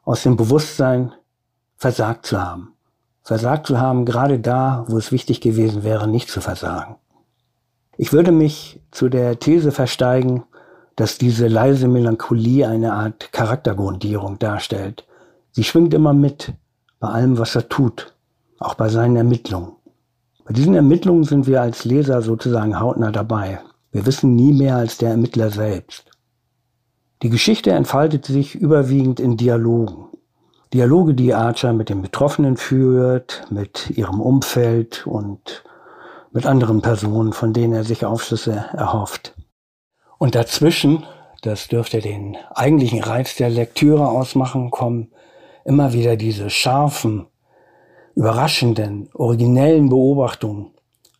aus 0.04 0.23
dem 0.23 0.37
Bewusstsein, 0.37 1.12
versagt 1.76 2.26
zu 2.26 2.42
haben. 2.42 2.75
Versagt 3.23 3.66
zu 3.66 3.78
haben, 3.78 4.04
gerade 4.04 4.38
da, 4.38 4.85
wo 4.88 4.99
es 4.99 5.12
wichtig 5.12 5.40
gewesen 5.40 5.85
wäre, 5.85 6.09
nicht 6.09 6.28
zu 6.28 6.40
versagen. 6.40 6.97
Ich 7.97 8.12
würde 8.12 8.32
mich 8.32 8.80
zu 8.90 9.09
der 9.09 9.38
These 9.38 9.73
versteigen, 9.73 10.44
dass 10.97 11.18
diese 11.18 11.49
leise 11.49 11.87
Melancholie 11.87 12.66
eine 12.66 12.92
Art 12.92 13.32
Charaktergrundierung 13.32 14.38
darstellt. 14.38 15.06
Sie 15.52 15.64
schwingt 15.64 15.94
immer 15.94 16.12
mit, 16.12 16.52
bei 16.99 17.09
allem, 17.09 17.38
was 17.38 17.54
er 17.54 17.68
tut, 17.68 18.14
auch 18.59 18.75
bei 18.75 18.88
seinen 18.88 19.16
Ermittlungen. 19.16 19.73
Bei 20.44 20.52
diesen 20.52 20.75
Ermittlungen 20.75 21.25
sind 21.25 21.47
wir 21.47 21.62
als 21.62 21.85
Leser 21.85 22.23
sozusagen 22.23 22.80
hautnah 22.80 23.12
dabei. 23.12 23.61
Wir 23.92 24.04
wissen 24.06 24.35
nie 24.35 24.52
mehr 24.52 24.76
als 24.76 24.99
der 24.99 25.11
Ermittler 25.11 25.50
selbst. 25.50 26.10
Die 27.23 27.29
Geschichte 27.29 27.73
entfaltet 27.73 28.25
sich 28.25 28.55
überwiegend 28.55 29.21
in 29.21 29.37
Dialogen. 29.37 30.07
Dialoge, 30.73 31.15
die 31.15 31.35
Archer 31.35 31.75
mit 31.75 31.91
den 31.91 32.00
Betroffenen 32.00 32.57
führt, 32.57 33.47
mit 33.50 33.91
ihrem 33.91 34.21
Umfeld 34.21 35.07
und 35.07 35.65
mit 36.33 36.47
anderen 36.47 36.81
Personen, 36.81 37.33
von 37.33 37.53
denen 37.53 37.75
er 37.75 37.85
sich 37.85 38.07
Aufschlüsse 38.07 38.67
erhofft. 38.73 39.35
Und 40.17 40.35
dazwischen, 40.35 41.05
das 41.43 41.69
dürfte 41.69 42.00
den 42.00 42.37
eigentlichen 42.55 43.03
Reiz 43.03 43.37
der 43.37 43.50
Lektüre 43.50 44.09
ausmachen, 44.09 44.71
kommen 44.71 45.09
immer 45.65 45.93
wieder 45.93 46.17
diese 46.17 46.49
scharfen, 46.49 47.27
überraschenden, 48.15 49.11
originellen 49.12 49.89
Beobachtungen, 49.89 50.71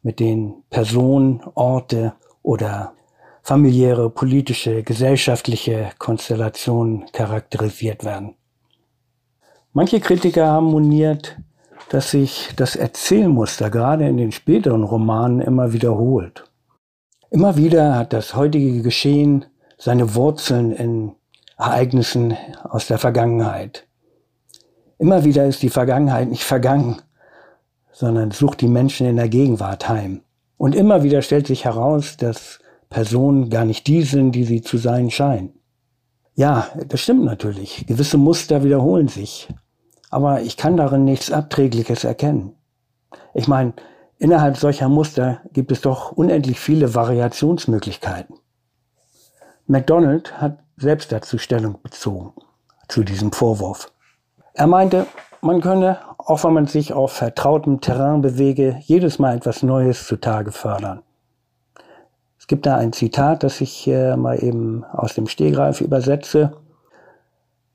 mit 0.03 0.21
denen 0.21 0.63
Personen, 0.71 1.43
Orte 1.55 2.15
oder 2.43 2.95
familiäre, 3.43 4.11
politische, 4.11 4.83
gesellschaftliche 4.83 5.91
Konstellationen 5.99 7.07
charakterisiert 7.13 8.05
werden. 8.05 8.35
Manche 9.73 10.01
Kritiker 10.01 10.47
haben 10.47 10.67
moniert, 10.67 11.37
dass 11.91 12.11
sich 12.11 12.51
das 12.57 12.77
Erzählmuster 12.77 13.71
gerade 13.71 14.07
in 14.07 14.17
den 14.17 14.33
späteren 14.33 14.85
Romanen 14.85 15.41
immer 15.41 15.73
wiederholt. 15.73 16.45
Immer 17.31 17.57
wieder 17.57 17.97
hat 17.97 18.13
das 18.13 18.35
heutige 18.35 18.83
Geschehen 18.83 19.45
seine 19.79 20.15
Wurzeln 20.15 20.73
in 20.73 21.13
Ereignissen 21.57 22.37
aus 22.65 22.87
der 22.87 22.99
Vergangenheit. 22.99 23.87
Immer 24.99 25.25
wieder 25.25 25.47
ist 25.47 25.63
die 25.63 25.71
Vergangenheit 25.71 26.29
nicht 26.29 26.45
vergangen, 26.45 27.01
sondern 27.93 28.31
sucht 28.31 28.61
die 28.61 28.69
Menschen 28.69 29.07
in 29.07 29.17
der 29.17 29.29
Gegenwart 29.29 29.89
heim. 29.89 30.23
Und 30.57 30.75
immer 30.75 31.03
wieder 31.03 31.23
stellt 31.23 31.47
sich 31.47 31.65
heraus, 31.65 32.17
dass 32.17 32.61
Personen 32.91 33.49
gar 33.49 33.65
nicht 33.65 33.87
die 33.87 34.03
sind, 34.03 34.33
die 34.33 34.45
sie 34.45 34.63
zu 34.63 34.77
sein 34.77 35.11
scheinen. 35.11 35.55
Ja, 36.35 36.69
das 36.87 37.01
stimmt 37.01 37.25
natürlich. 37.25 37.87
Gewisse 37.87 38.19
Muster 38.19 38.65
wiederholen 38.65 39.09
sich. 39.09 39.49
Aber 40.11 40.43
ich 40.43 40.57
kann 40.57 40.77
darin 40.77 41.05
nichts 41.05 41.31
Abträgliches 41.31 42.05
erkennen. 42.05 42.57
Ich 43.33 43.47
meine, 43.47 43.75
innerhalb 44.19 44.57
solcher 44.57 44.89
Muster 44.89 45.41
gibt 45.53 45.71
es 45.71 45.81
doch 45.81 46.13
unendlich 46.13 46.59
viele 46.59 46.95
Variationsmöglichkeiten. 46.95 48.37
MacDonald 49.67 50.41
hat 50.41 50.59
selbst 50.77 51.13
dazu 51.13 51.39
Stellung 51.39 51.79
bezogen, 51.83 52.33
zu 52.89 53.05
diesem 53.05 53.31
Vorwurf. 53.31 53.93
Er 54.55 54.67
meinte, 54.67 55.07
man 55.43 55.61
könne, 55.61 55.99
auch 56.19 56.43
wenn 56.43 56.55
man 56.55 56.67
sich 56.67 56.93
auf 56.93 57.13
vertrautem 57.13 57.81
Terrain 57.81 58.21
bewege, 58.21 58.81
jedes 58.81 59.21
Mal 59.21 59.37
etwas 59.37 59.63
Neues 59.63 60.07
zutage 60.07 60.51
fördern. 60.51 61.03
Es 62.51 62.53
gibt 62.53 62.67
da 62.67 62.79
ein 62.79 62.93
Zitat, 62.93 63.45
das 63.45 63.61
ich 63.61 63.87
äh, 63.87 64.17
mal 64.17 64.43
eben 64.43 64.83
aus 64.83 65.15
dem 65.15 65.29
Stehgreif 65.29 65.81
übersetze. 65.81 66.51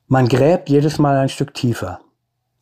Man 0.08 0.28
gräbt 0.28 0.68
jedes 0.68 1.00
Mal 1.00 1.16
ein 1.16 1.30
Stück 1.30 1.54
tiefer. 1.54 2.02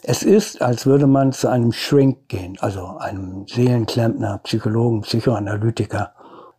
Es 0.03 0.21
ist, 0.21 0.61
als 0.61 0.85
würde 0.85 1.07
man 1.07 1.31
zu 1.31 1.47
einem 1.47 1.71
Shrink 1.71 2.27
gehen, 2.27 2.55
also 2.59 2.97
einem 2.99 3.47
Seelenklempner, 3.47 4.41
Psychologen, 4.43 5.01
Psychoanalytiker. 5.01 6.13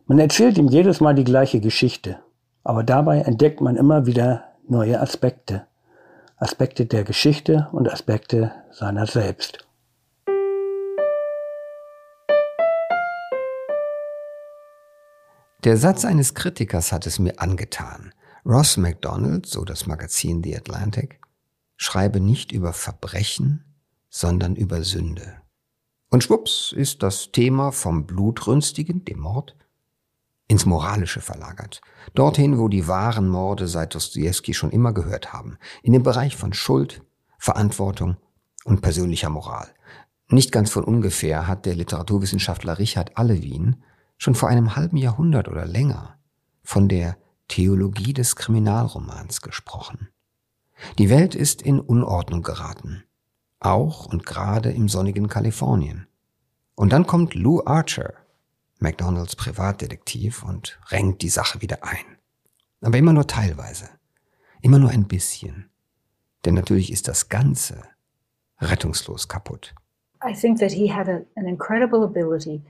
Man 0.07 0.19
erzählt 0.19 0.57
ihm 0.57 0.67
jedes 0.67 0.99
Mal 0.99 1.15
die 1.15 1.23
gleiche 1.23 1.61
Geschichte, 1.61 2.19
aber 2.65 2.83
dabei 2.83 3.19
entdeckt 3.19 3.61
man 3.61 3.77
immer 3.77 4.05
wieder 4.05 4.43
neue 4.67 4.99
Aspekte. 4.99 5.67
Aspekte 6.35 6.85
der 6.85 7.05
Geschichte 7.05 7.69
und 7.71 7.89
Aspekte 7.89 8.51
seiner 8.71 9.05
selbst. 9.05 9.64
Der 15.65 15.77
Satz 15.77 16.05
eines 16.05 16.35
Kritikers 16.35 16.91
hat 16.91 17.07
es 17.07 17.17
mir 17.17 17.41
angetan. 17.41 18.13
Ross 18.45 18.77
MacDonald, 18.77 19.47
so 19.47 19.65
das 19.65 19.87
Magazin 19.87 20.43
The 20.43 20.55
Atlantic, 20.55 21.19
schreibe 21.75 22.19
nicht 22.19 22.51
über 22.51 22.71
Verbrechen, 22.71 23.65
sondern 24.07 24.55
über 24.55 24.83
Sünde. 24.83 25.37
Und 26.11 26.23
schwupps 26.23 26.71
ist 26.71 27.01
das 27.01 27.31
Thema 27.31 27.71
vom 27.71 28.05
Blutrünstigen, 28.05 29.05
dem 29.05 29.21
Mord, 29.21 29.55
ins 30.47 30.67
Moralische 30.67 31.19
verlagert. 31.19 31.81
Dorthin, 32.13 32.59
wo 32.59 32.67
die 32.67 32.87
wahren 32.87 33.27
Morde 33.27 33.67
seit 33.67 33.95
Dostoevsky 33.95 34.53
schon 34.53 34.69
immer 34.69 34.93
gehört 34.93 35.33
haben. 35.33 35.57
In 35.81 35.93
den 35.93 36.03
Bereich 36.03 36.35
von 36.35 36.53
Schuld, 36.53 37.01
Verantwortung 37.39 38.17
und 38.65 38.83
persönlicher 38.83 39.29
Moral. 39.29 39.69
Nicht 40.29 40.51
ganz 40.51 40.69
von 40.69 40.83
ungefähr 40.83 41.47
hat 41.47 41.65
der 41.65 41.73
Literaturwissenschaftler 41.73 42.77
Richard 42.77 43.17
Allewin 43.17 43.77
schon 44.17 44.35
vor 44.35 44.49
einem 44.49 44.75
halben 44.75 44.97
Jahrhundert 44.97 45.47
oder 45.47 45.65
länger 45.65 46.17
von 46.63 46.87
der 46.87 47.17
Theologie 47.47 48.13
des 48.13 48.35
Kriminalromans 48.35 49.41
gesprochen. 49.41 50.09
Die 50.97 51.09
Welt 51.09 51.35
ist 51.35 51.61
in 51.61 51.79
Unordnung 51.79 52.41
geraten. 52.41 53.03
Auch 53.59 54.05
und 54.05 54.25
gerade 54.25 54.71
im 54.71 54.89
sonnigen 54.89 55.27
Kalifornien. 55.27 56.07
Und 56.75 56.91
dann 56.91 57.07
kommt 57.07 57.33
Lou 57.35 57.61
Archer, 57.65 58.13
McDonalds 58.79 59.35
Privatdetektiv, 59.35 60.43
und 60.43 60.79
renkt 60.89 61.21
die 61.21 61.29
Sache 61.29 61.61
wieder 61.61 61.83
ein. 61.83 62.17
Aber 62.81 62.97
immer 62.97 63.13
nur 63.13 63.27
teilweise. 63.27 63.89
Immer 64.61 64.79
nur 64.79 64.89
ein 64.89 65.07
bisschen. 65.07 65.69
Denn 66.43 66.53
natürlich 66.53 66.91
ist 66.91 67.07
das 67.07 67.29
Ganze 67.29 67.81
rettungslos 68.59 69.27
kaputt. 69.27 69.73
I 70.23 70.33
think 70.33 70.59
that 70.59 70.71
he 70.71 70.91
had 70.91 71.07
a, 71.07 71.21
an 71.35 71.45
incredible 71.47 72.03
ability 72.03 72.61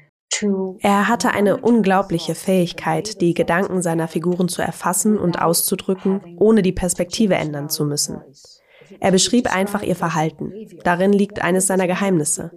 er 0.79 1.07
hatte 1.07 1.31
eine 1.31 1.57
unglaubliche 1.57 2.35
Fähigkeit, 2.35 3.21
die 3.21 3.33
Gedanken 3.33 3.81
seiner 3.81 4.07
Figuren 4.07 4.49
zu 4.49 4.61
erfassen 4.61 5.17
und 5.17 5.41
auszudrücken, 5.41 6.35
ohne 6.38 6.61
die 6.61 6.73
Perspektive 6.73 7.35
ändern 7.35 7.69
zu 7.69 7.85
müssen. 7.85 8.21
Er 8.99 9.11
beschrieb 9.11 9.53
einfach 9.53 9.81
ihr 9.81 9.95
Verhalten. 9.95 10.53
Darin 10.83 11.13
liegt 11.13 11.41
eines 11.41 11.67
seiner 11.67 11.88
Geheimnisse. 11.88 12.51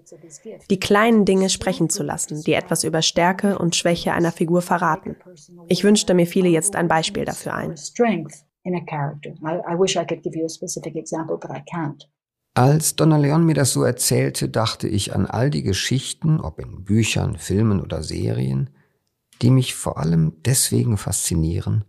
Die 0.70 0.80
kleinen 0.80 1.24
Dinge 1.24 1.48
sprechen 1.48 1.88
zu 1.88 2.02
lassen, 2.02 2.42
die 2.42 2.52
etwas 2.52 2.84
über 2.84 3.02
Stärke 3.02 3.58
und 3.58 3.76
Schwäche 3.76 4.12
einer 4.12 4.32
Figur 4.32 4.62
verraten. 4.62 5.16
Ich 5.68 5.84
wünschte, 5.84 6.14
mir 6.14 6.26
fiele 6.26 6.48
jetzt 6.48 6.76
ein 6.76 6.88
Beispiel 6.88 7.24
dafür 7.24 7.54
ein. 7.54 7.74
Als 12.58 12.96
Donna 12.96 13.18
Leon 13.18 13.46
mir 13.46 13.54
das 13.54 13.72
so 13.72 13.84
erzählte, 13.84 14.48
dachte 14.48 14.88
ich 14.88 15.14
an 15.14 15.26
all 15.26 15.48
die 15.48 15.62
Geschichten, 15.62 16.40
ob 16.40 16.58
in 16.58 16.82
Büchern, 16.82 17.38
Filmen 17.38 17.80
oder 17.80 18.02
Serien, 18.02 18.70
die 19.42 19.50
mich 19.50 19.76
vor 19.76 19.98
allem 19.98 20.32
deswegen 20.44 20.96
faszinieren, 20.96 21.84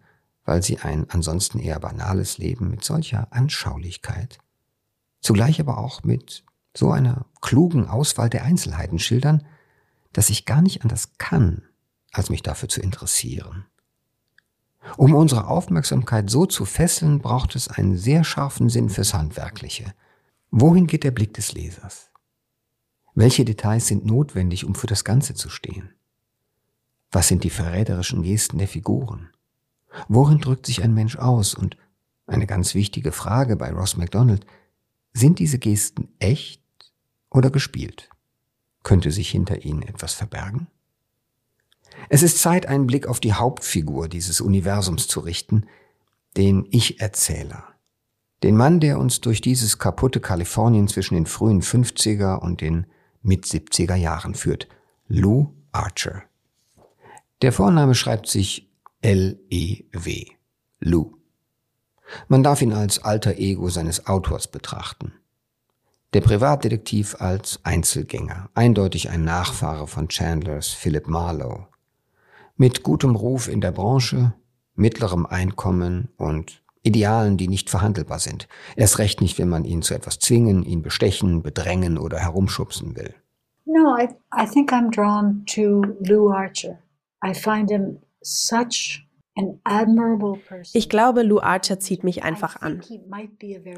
weil 0.45 0.61
sie 0.61 0.77
ein 0.77 1.09
ansonsten 1.09 1.57
eher 1.57 1.79
banales 1.79 2.37
Leben 2.37 2.69
mit 2.69 2.83
solcher 2.83 3.33
Anschaulichkeit, 3.33 4.37
zugleich 5.21 5.59
aber 5.59 5.79
auch 5.79 6.03
mit 6.03 6.43
so 6.77 6.91
einer 6.91 7.25
klugen 7.41 7.87
Auswahl 7.87 8.29
der 8.29 8.43
Einzelheiten 8.43 8.99
schildern, 8.99 9.47
dass 10.13 10.29
ich 10.29 10.45
gar 10.45 10.61
nicht 10.61 10.83
anders 10.83 11.13
kann, 11.17 11.63
als 12.11 12.29
mich 12.29 12.43
dafür 12.43 12.69
zu 12.69 12.79
interessieren. 12.79 13.65
Um 14.97 15.15
unsere 15.15 15.47
Aufmerksamkeit 15.47 16.29
so 16.29 16.45
zu 16.45 16.63
fesseln, 16.65 17.21
braucht 17.21 17.55
es 17.55 17.69
einen 17.69 17.97
sehr 17.97 18.23
scharfen 18.23 18.69
Sinn 18.69 18.89
fürs 18.89 19.15
Handwerkliche– 19.15 19.95
Wohin 20.51 20.87
geht 20.87 21.03
der 21.03 21.11
Blick 21.11 21.35
des 21.35 21.53
Lesers? 21.53 22.09
Welche 23.13 23.45
Details 23.45 23.85
sind 23.85 24.05
notwendig, 24.05 24.65
um 24.65 24.73
für 24.73 24.87
das 24.87 25.03
Ganze 25.03 25.35
zu 25.35 25.47
stehen? 25.47 25.93
Was 27.11 27.27
sind 27.27 27.43
die 27.43 27.51
verräterischen 27.51 28.23
Gesten 28.23 28.57
der 28.57 28.67
Figuren? 28.67 29.29
Worin 30.07 30.39
drückt 30.39 30.65
sich 30.65 30.81
ein 30.81 30.93
Mensch 30.93 31.17
aus? 31.17 31.53
Und 31.53 31.77
eine 32.25 32.47
ganz 32.47 32.73
wichtige 32.73 33.11
Frage 33.11 33.57
bei 33.57 33.71
Ross 33.71 33.95
MacDonald, 33.95 34.45
sind 35.13 35.37
diese 35.37 35.59
Gesten 35.59 36.09
echt 36.17 36.63
oder 37.29 37.51
gespielt? 37.51 38.09
Könnte 38.81 39.11
sich 39.11 39.29
hinter 39.29 39.63
ihnen 39.63 39.83
etwas 39.83 40.13
verbergen? 40.13 40.67
Es 42.09 42.23
ist 42.23 42.39
Zeit, 42.39 42.65
einen 42.65 42.87
Blick 42.87 43.05
auf 43.05 43.19
die 43.19 43.33
Hauptfigur 43.33 44.07
dieses 44.07 44.41
Universums 44.41 45.07
zu 45.07 45.19
richten, 45.19 45.67
den 46.37 46.67
Ich-Erzähler. 46.71 47.67
Den 48.43 48.55
Mann, 48.55 48.79
der 48.79 48.99
uns 48.99 49.19
durch 49.21 49.41
dieses 49.41 49.79
kaputte 49.79 50.21
Kalifornien 50.21 50.87
zwischen 50.87 51.15
den 51.15 51.25
frühen 51.25 51.61
50er 51.61 52.39
und 52.39 52.61
den 52.61 52.85
mit 53.21 53.45
70er 53.45 53.95
Jahren 53.95 54.33
führt. 54.33 54.67
Lou 55.07 55.53
Archer. 55.71 56.23
Der 57.41 57.51
Vorname 57.51 57.95
schreibt 57.95 58.27
sich 58.27 58.69
L-E-W. 59.01 60.25
Lou. 60.79 61.17
Man 62.27 62.43
darf 62.43 62.61
ihn 62.61 62.73
als 62.73 63.03
alter 63.03 63.37
Ego 63.37 63.69
seines 63.69 64.07
Autors 64.07 64.47
betrachten. 64.47 65.13
Der 66.13 66.21
Privatdetektiv 66.21 67.17
als 67.19 67.59
Einzelgänger, 67.63 68.49
eindeutig 68.55 69.09
ein 69.09 69.23
Nachfahre 69.23 69.87
von 69.87 70.07
Chandlers 70.07 70.69
Philip 70.69 71.07
Marlowe. 71.07 71.67
Mit 72.55 72.83
gutem 72.83 73.15
Ruf 73.15 73.47
in 73.47 73.61
der 73.61 73.71
Branche, 73.71 74.33
mittlerem 74.73 75.25
Einkommen 75.25 76.09
und 76.17 76.63
Idealen, 76.89 77.37
die 77.37 77.47
nicht 77.47 77.69
verhandelbar 77.69 78.19
sind. 78.19 78.47
Erst 78.75 78.99
recht 78.99 79.21
nicht, 79.21 79.37
wenn 79.37 79.49
man 79.49 79.63
ihn 79.63 79.81
zu 79.81 79.93
etwas 79.93 80.19
zwingen, 80.19 80.63
ihn 80.63 80.81
bestechen, 80.81 81.41
bedrängen 81.41 81.97
oder 81.97 82.17
herumschubsen 82.19 82.95
will. 82.95 83.13
No, 83.65 83.95
I, 83.97 84.09
I 84.35 84.47
think 84.47 84.73
I'm 84.73 84.89
drawn 84.91 85.43
to 85.53 85.83
Lou 86.01 86.31
Archer. 86.31 86.79
I 87.23 87.33
find 87.33 87.69
him 87.69 87.99
such 88.21 89.05
ich 90.73 90.89
glaube, 90.89 91.23
Lou 91.23 91.39
Archer 91.39 91.79
zieht 91.79 92.03
mich 92.03 92.23
einfach 92.23 92.61
an. 92.61 92.81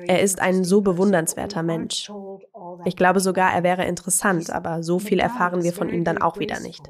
Er 0.08 0.22
ist 0.22 0.42
ein 0.42 0.64
so 0.64 0.82
bewundernswerter 0.82 1.62
Mensch. 1.62 2.12
Ich 2.86 2.96
glaube 2.96 3.20
sogar, 3.20 3.54
er 3.54 3.64
wäre 3.64 3.86
interessant, 3.86 4.50
aber 4.50 4.82
so 4.82 5.00
viel 5.00 5.20
erfahren 5.20 5.64
wir 5.64 5.74
von 5.74 5.90
ihm 5.90 6.04
dann 6.04 6.18
auch 6.18 6.40
wieder 6.40 6.60
nicht. 6.60 6.90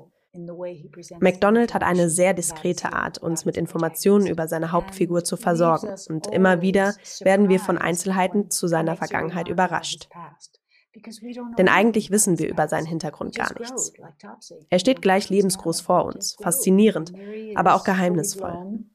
MacDonald 1.19 1.73
hat 1.73 1.83
eine 1.83 2.09
sehr 2.09 2.33
diskrete 2.33 2.93
Art, 2.93 3.17
uns 3.17 3.43
mit 3.43 3.57
Informationen 3.57 4.27
über 4.27 4.47
seine 4.47 4.71
Hauptfigur 4.71 5.23
zu 5.23 5.35
versorgen, 5.35 5.93
und 6.09 6.27
immer 6.27 6.61
wieder 6.61 6.95
werden 7.21 7.49
wir 7.49 7.59
von 7.59 7.77
Einzelheiten 7.77 8.49
zu 8.49 8.67
seiner 8.67 8.95
Vergangenheit 8.95 9.49
überrascht. 9.49 10.07
Denn 11.57 11.69
eigentlich 11.69 12.11
wissen 12.11 12.39
wir 12.39 12.49
über 12.49 12.67
seinen 12.67 12.85
Hintergrund 12.85 13.35
gar 13.35 13.57
nichts. 13.57 13.93
Er 14.69 14.79
steht 14.79 15.01
gleich 15.01 15.29
lebensgroß 15.29 15.81
vor 15.81 16.05
uns, 16.05 16.35
faszinierend, 16.41 17.13
aber 17.55 17.75
auch 17.75 17.83
geheimnisvoll. 17.83 18.85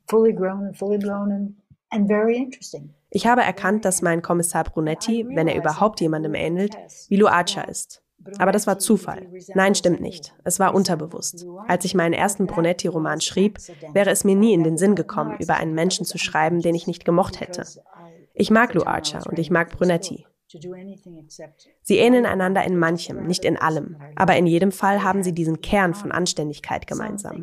Ich 3.11 3.27
habe 3.27 3.43
erkannt, 3.43 3.85
dass 3.85 4.03
mein 4.03 4.23
Kommissar 4.23 4.65
Brunetti, 4.65 5.27
wenn 5.29 5.49
er 5.49 5.57
überhaupt 5.57 6.01
jemandem 6.01 6.35
ähnelt, 6.35 6.77
Vilo 7.09 7.29
Archer 7.29 7.69
ist. 7.69 8.03
Aber 8.39 8.53
das 8.53 8.67
war 8.67 8.79
Zufall. 8.79 9.27
Nein, 9.55 9.75
stimmt 9.75 10.01
nicht. 10.01 10.35
Es 10.45 10.59
war 10.59 10.75
unterbewusst. 10.75 11.47
Als 11.67 11.85
ich 11.85 11.95
meinen 11.95 12.13
ersten 12.13 12.47
Brunetti-Roman 12.47 13.21
schrieb, 13.21 13.59
wäre 13.93 14.11
es 14.11 14.25
mir 14.25 14.37
nie 14.37 14.53
in 14.53 14.65
den 14.65 14.79
Sinn 14.79 14.95
gekommen, 14.95 15.37
über 15.39 15.57
einen 15.57 15.75
Menschen 15.75 16.05
zu 16.05 16.19
schreiben, 16.19 16.61
den 16.61 16.75
ich 16.75 16.87
nicht 16.87 17.05
gemocht 17.05 17.41
hätte. 17.41 17.65
Ich 18.35 18.51
mag 18.51 18.75
Lou 18.75 18.85
Archer 18.85 19.23
und 19.29 19.39
ich 19.39 19.51
mag 19.51 19.71
Brunetti. 19.71 20.27
Sie 21.83 21.99
ähneln 21.99 22.25
einander 22.25 22.65
in 22.65 22.79
manchem, 22.79 23.27
nicht 23.27 23.45
in 23.45 23.57
allem, 23.57 23.97
aber 24.15 24.37
in 24.37 24.47
jedem 24.47 24.71
Fall 24.71 25.03
haben 25.03 25.25
sie 25.25 25.33
diesen 25.33 25.61
Kern 25.61 25.93
von 25.93 26.13
Anständigkeit 26.13 26.87
gemeinsam. 26.87 27.43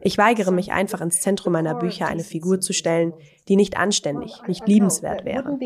Ich 0.00 0.18
weigere 0.18 0.50
mich 0.50 0.72
einfach 0.72 1.00
ins 1.00 1.20
Zentrum 1.20 1.52
meiner 1.52 1.76
Bücher 1.76 2.08
eine 2.08 2.24
Figur 2.24 2.60
zu 2.60 2.72
stellen, 2.72 3.12
die 3.46 3.56
nicht 3.56 3.76
anständig, 3.76 4.42
nicht 4.48 4.66
liebenswert 4.66 5.24
wäre. 5.24 5.58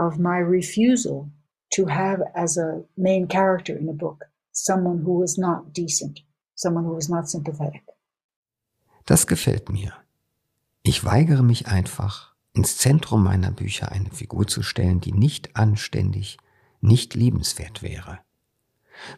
Of 0.00 0.18
my 0.18 0.38
refusal 0.38 1.28
to 1.74 1.86
have 1.88 2.22
as 2.34 2.56
a 2.56 2.82
main 2.96 3.28
character 3.28 3.76
in 3.76 3.88
a 3.88 3.92
book 3.92 4.24
someone 4.52 5.02
who 5.04 5.20
was 5.20 5.38
not 5.38 5.72
decent, 5.72 6.24
someone 6.54 6.84
who 6.84 6.94
was 6.94 7.08
not 7.08 7.28
sympathetic. 7.28 7.82
Das 9.06 9.26
gefällt 9.26 9.70
mir. 9.70 9.92
Ich 10.82 11.04
weigere 11.04 11.42
mich 11.42 11.68
einfach, 11.68 12.34
ins 12.52 12.76
Zentrum 12.76 13.22
meiner 13.22 13.50
Bücher 13.50 13.92
eine 13.92 14.10
Figur 14.10 14.46
zu 14.46 14.62
stellen, 14.62 15.00
die 15.00 15.12
nicht 15.12 15.56
anständig, 15.56 16.38
nicht 16.80 17.14
liebenswert 17.14 17.82
wäre. 17.82 18.20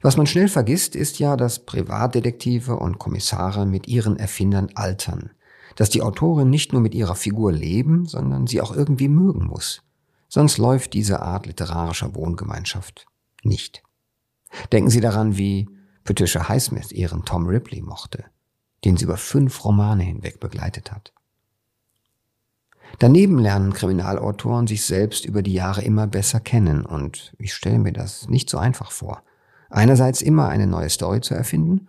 Was 0.01 0.16
man 0.16 0.27
schnell 0.27 0.49
vergisst, 0.49 0.95
ist 0.95 1.18
ja, 1.18 1.37
dass 1.37 1.64
Privatdetektive 1.64 2.77
und 2.77 2.99
Kommissare 2.99 3.66
mit 3.66 3.88
ihren 3.88 4.16
Erfindern 4.16 4.68
altern, 4.75 5.31
dass 5.77 5.90
die 5.90 6.03
Autorin 6.03 6.51
nicht 6.51 6.73
nur 6.73 6.83
mit 6.83 6.95
ihrer 6.95 7.16
Figur 7.16 7.53
leben, 7.53 8.07
sondern 8.07 8.47
sie 8.47 8.61
auch 8.61 8.75
irgendwie 8.75 9.09
mögen 9.09 9.47
muss. 9.47 9.83
Sonst 10.35 10.57
läuft 10.57 10.95
diese 10.95 11.21
Art 11.21 11.45
literarischer 11.45 12.14
Wohngemeinschaft 12.14 13.07
nicht. 13.42 13.83
Denken 14.73 14.88
Sie 14.88 15.03
daran, 15.03 15.37
wie 15.37 15.68
Patricia 16.05 16.49
Highsmith 16.49 16.90
ihren 16.90 17.27
Tom 17.27 17.47
Ripley 17.47 17.83
mochte, 17.83 18.25
den 18.83 18.97
sie 18.97 19.05
über 19.05 19.18
fünf 19.18 19.62
Romane 19.62 20.05
hinweg 20.05 20.40
begleitet 20.40 20.90
hat. 20.90 21.12
Daneben 22.99 23.38
lernen 23.38 23.75
Kriminalautoren 23.75 24.66
sich 24.66 24.87
selbst 24.87 25.27
über 25.27 25.42
die 25.42 25.53
Jahre 25.53 25.83
immer 25.83 26.07
besser 26.07 26.40
kennen 26.40 26.87
und 26.87 27.35
ich 27.37 27.53
stelle 27.53 27.79
mir 27.79 27.92
das 27.92 28.27
nicht 28.31 28.49
so 28.49 28.57
einfach 28.57 28.90
vor. 28.90 29.23
Einerseits 29.68 30.23
immer 30.23 30.49
eine 30.49 30.66
neue 30.66 30.88
Story 30.88 31.21
zu 31.21 31.35
erfinden, 31.35 31.88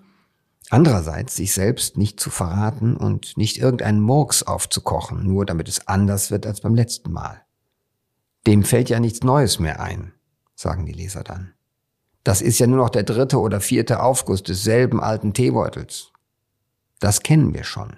andererseits 0.69 1.37
sich 1.37 1.53
selbst 1.53 1.95
nicht 1.95 2.19
zu 2.19 2.29
verraten 2.29 2.97
und 2.97 3.37
nicht 3.37 3.55
irgendeinen 3.55 4.01
Murks 4.01 4.43
aufzukochen, 4.43 5.25
nur 5.25 5.45
damit 5.45 5.69
es 5.69 5.87
anders 5.87 6.29
wird 6.29 6.45
als 6.45 6.59
beim 6.59 6.75
letzten 6.75 7.13
Mal. 7.13 7.45
Dem 8.45 8.63
fällt 8.63 8.89
ja 8.89 8.99
nichts 8.99 9.21
Neues 9.21 9.59
mehr 9.59 9.79
ein, 9.79 10.13
sagen 10.55 10.85
die 10.85 10.91
Leser 10.91 11.23
dann. 11.23 11.53
Das 12.23 12.41
ist 12.41 12.59
ja 12.59 12.67
nur 12.67 12.77
noch 12.77 12.89
der 12.89 13.03
dritte 13.03 13.39
oder 13.39 13.59
vierte 13.61 14.01
Aufguss 14.01 14.43
desselben 14.43 15.01
alten 15.01 15.33
Teebeutels. 15.33 16.11
Das 16.99 17.21
kennen 17.21 17.53
wir 17.53 17.63
schon. 17.63 17.97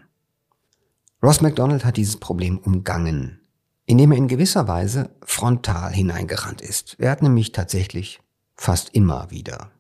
Ross 1.21 1.41
MacDonald 1.41 1.86
hat 1.86 1.97
dieses 1.97 2.17
Problem 2.17 2.58
umgangen, 2.58 3.39
indem 3.86 4.12
er 4.12 4.17
in 4.17 4.27
gewisser 4.27 4.67
Weise 4.67 5.12
frontal 5.23 5.93
hineingerannt 5.93 6.62
ist. 6.62 6.95
Er 6.99 7.12
hat 7.12 7.21
nämlich 7.21 7.51
tatsächlich 7.51 8.19
fast 8.55 8.89
immer 8.95 9.29
wieder 9.31 9.71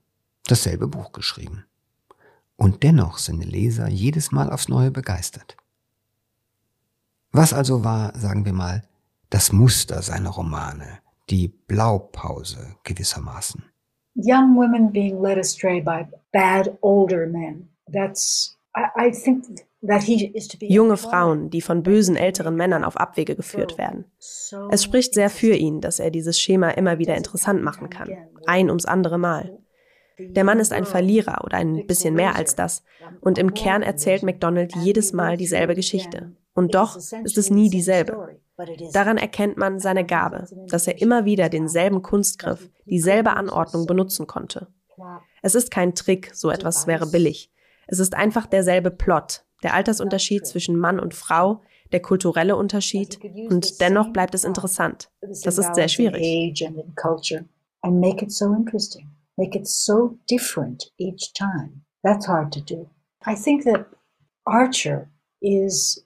dasselbe 0.47 0.87
Buch 0.87 1.11
geschrieben. 1.11 1.65
Und 2.55 2.83
dennoch 2.83 3.17
sind 3.17 3.39
die 3.39 3.49
Leser 3.49 3.87
jedes 3.87 4.31
Mal 4.31 4.49
aufs 4.51 4.69
Neue 4.69 4.91
begeistert. 4.91 5.57
Was 7.31 7.51
also 7.51 7.83
war, 7.83 8.17
sagen 8.17 8.45
wir 8.45 8.53
mal, 8.53 8.83
das 9.35 9.51
Muster 9.51 10.01
seiner 10.01 10.29
Romane, 10.29 10.99
die 11.29 11.49
Blaupause 11.49 12.77
gewissermaßen? 12.85 13.65
Young 14.15 14.55
women 14.55 14.93
being 14.93 15.21
led 15.21 15.37
astray 15.37 15.81
by 15.81 16.05
bad 16.31 16.77
older 16.79 17.27
men. 17.27 17.67
That's, 17.91 18.57
I, 18.77 19.09
I 19.09 19.11
think 19.11 19.43
Junge 20.61 20.95
Frauen, 20.95 21.49
die 21.49 21.61
von 21.61 21.83
bösen 21.83 22.15
älteren 22.15 22.55
Männern 22.55 22.85
auf 22.85 22.95
Abwege 22.97 23.35
geführt 23.35 23.77
werden. 23.77 24.05
Es 24.71 24.83
spricht 24.83 25.13
sehr 25.13 25.29
für 25.29 25.53
ihn, 25.53 25.81
dass 25.81 25.99
er 25.99 26.11
dieses 26.11 26.39
Schema 26.39 26.69
immer 26.69 26.97
wieder 26.97 27.15
interessant 27.15 27.61
machen 27.61 27.89
kann. 27.89 28.09
Ein 28.47 28.69
ums 28.69 28.85
andere 28.85 29.19
Mal. 29.19 29.59
Der 30.17 30.45
Mann 30.45 30.59
ist 30.59 30.71
ein 30.71 30.85
Verlierer 30.85 31.43
oder 31.43 31.57
ein 31.57 31.85
bisschen 31.85 32.15
mehr 32.15 32.35
als 32.37 32.55
das. 32.55 32.83
Und 33.19 33.37
im 33.37 33.53
Kern 33.53 33.83
erzählt 33.83 34.23
MacDonald 34.23 34.75
jedes 34.77 35.11
Mal 35.11 35.35
dieselbe 35.35 35.75
Geschichte. 35.75 36.31
Und 36.53 36.73
doch 36.73 36.95
ist 36.95 37.37
es 37.37 37.51
nie 37.51 37.69
dieselbe. 37.69 38.39
Daran 38.93 39.17
erkennt 39.17 39.57
man 39.57 39.79
seine 39.79 40.05
Gabe, 40.05 40.47
dass 40.69 40.87
er 40.87 41.01
immer 41.01 41.25
wieder 41.25 41.49
denselben 41.49 42.01
Kunstgriff, 42.01 42.69
dieselbe 42.85 43.35
Anordnung 43.35 43.85
benutzen 43.85 44.27
konnte. 44.27 44.67
Es 45.41 45.55
ist 45.55 45.71
kein 45.71 45.93
Trick, 45.93 46.31
so 46.33 46.49
etwas 46.49 46.87
wäre 46.87 47.07
billig. 47.07 47.51
Es 47.87 47.99
ist 47.99 48.15
einfach 48.15 48.45
derselbe 48.45 48.91
Plot, 48.91 49.45
der 49.63 49.73
Altersunterschied 49.73 50.47
zwischen 50.47 50.77
Mann 50.77 50.99
und 50.99 51.13
Frau, 51.13 51.61
der 51.91 52.01
kulturelle 52.01 52.55
Unterschied 52.55 53.19
und 53.49 53.79
dennoch 53.81 54.11
bleibt 54.11 54.33
es 54.33 54.43
interessant. 54.43 55.11
Das 55.21 55.57
ist 55.57 55.75
sehr 55.75 55.87
schwierig. 55.87 56.21
Make 57.83 58.23
it 58.23 58.31
so 58.31 58.51
interesting. 58.53 59.11
Make 59.37 59.57
it 59.57 59.67
so 59.67 60.17
different 60.29 60.91
each 60.97 61.33
time. 61.33 61.81
That's 62.03 62.27
hard 62.27 62.51
to 62.53 62.61
do. 62.61 62.89
I 63.27 63.35
think 63.35 63.63
that 63.65 63.85
Archer 64.45 65.09
is 65.41 66.05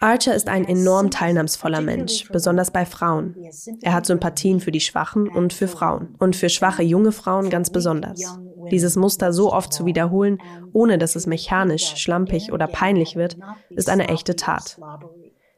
Archer 0.00 0.34
ist 0.34 0.48
ein 0.48 0.64
enorm 0.64 1.10
teilnahmsvoller 1.10 1.80
Mensch, 1.80 2.28
besonders 2.30 2.70
bei 2.70 2.86
Frauen. 2.86 3.34
Er 3.82 3.94
hat 3.94 4.06
Sympathien 4.06 4.60
für 4.60 4.70
die 4.70 4.80
Schwachen 4.80 5.28
und 5.28 5.52
für 5.52 5.66
Frauen 5.66 6.14
und 6.18 6.36
für 6.36 6.48
schwache 6.48 6.84
junge 6.84 7.10
Frauen 7.10 7.50
ganz 7.50 7.70
besonders. 7.70 8.38
Dieses 8.70 8.96
Muster 8.96 9.32
so 9.32 9.52
oft 9.52 9.72
zu 9.72 9.86
wiederholen, 9.86 10.38
ohne 10.72 10.98
dass 10.98 11.16
es 11.16 11.26
mechanisch, 11.26 11.96
schlampig 11.96 12.52
oder 12.52 12.68
peinlich 12.68 13.16
wird, 13.16 13.38
ist 13.70 13.88
eine 13.88 14.08
echte 14.08 14.36
Tat. 14.36 14.78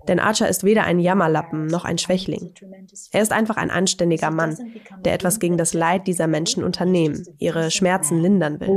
Denn 0.08 0.18
Archer 0.18 0.48
ist 0.48 0.64
weder 0.64 0.84
ein 0.84 0.98
Jammerlappen 0.98 1.66
noch 1.66 1.84
ein 1.84 1.98
Schwächling. 1.98 2.52
Er 3.12 3.22
ist 3.22 3.32
einfach 3.32 3.56
ein 3.56 3.70
anständiger 3.70 4.30
Mann, 4.30 4.56
der 5.04 5.14
etwas 5.14 5.38
gegen 5.38 5.56
das 5.56 5.74
Leid 5.74 6.06
dieser 6.06 6.26
Menschen 6.26 6.64
unternehmen, 6.64 7.24
ihre 7.38 7.70
Schmerzen 7.70 8.20
lindern 8.20 8.60
will. 8.60 8.68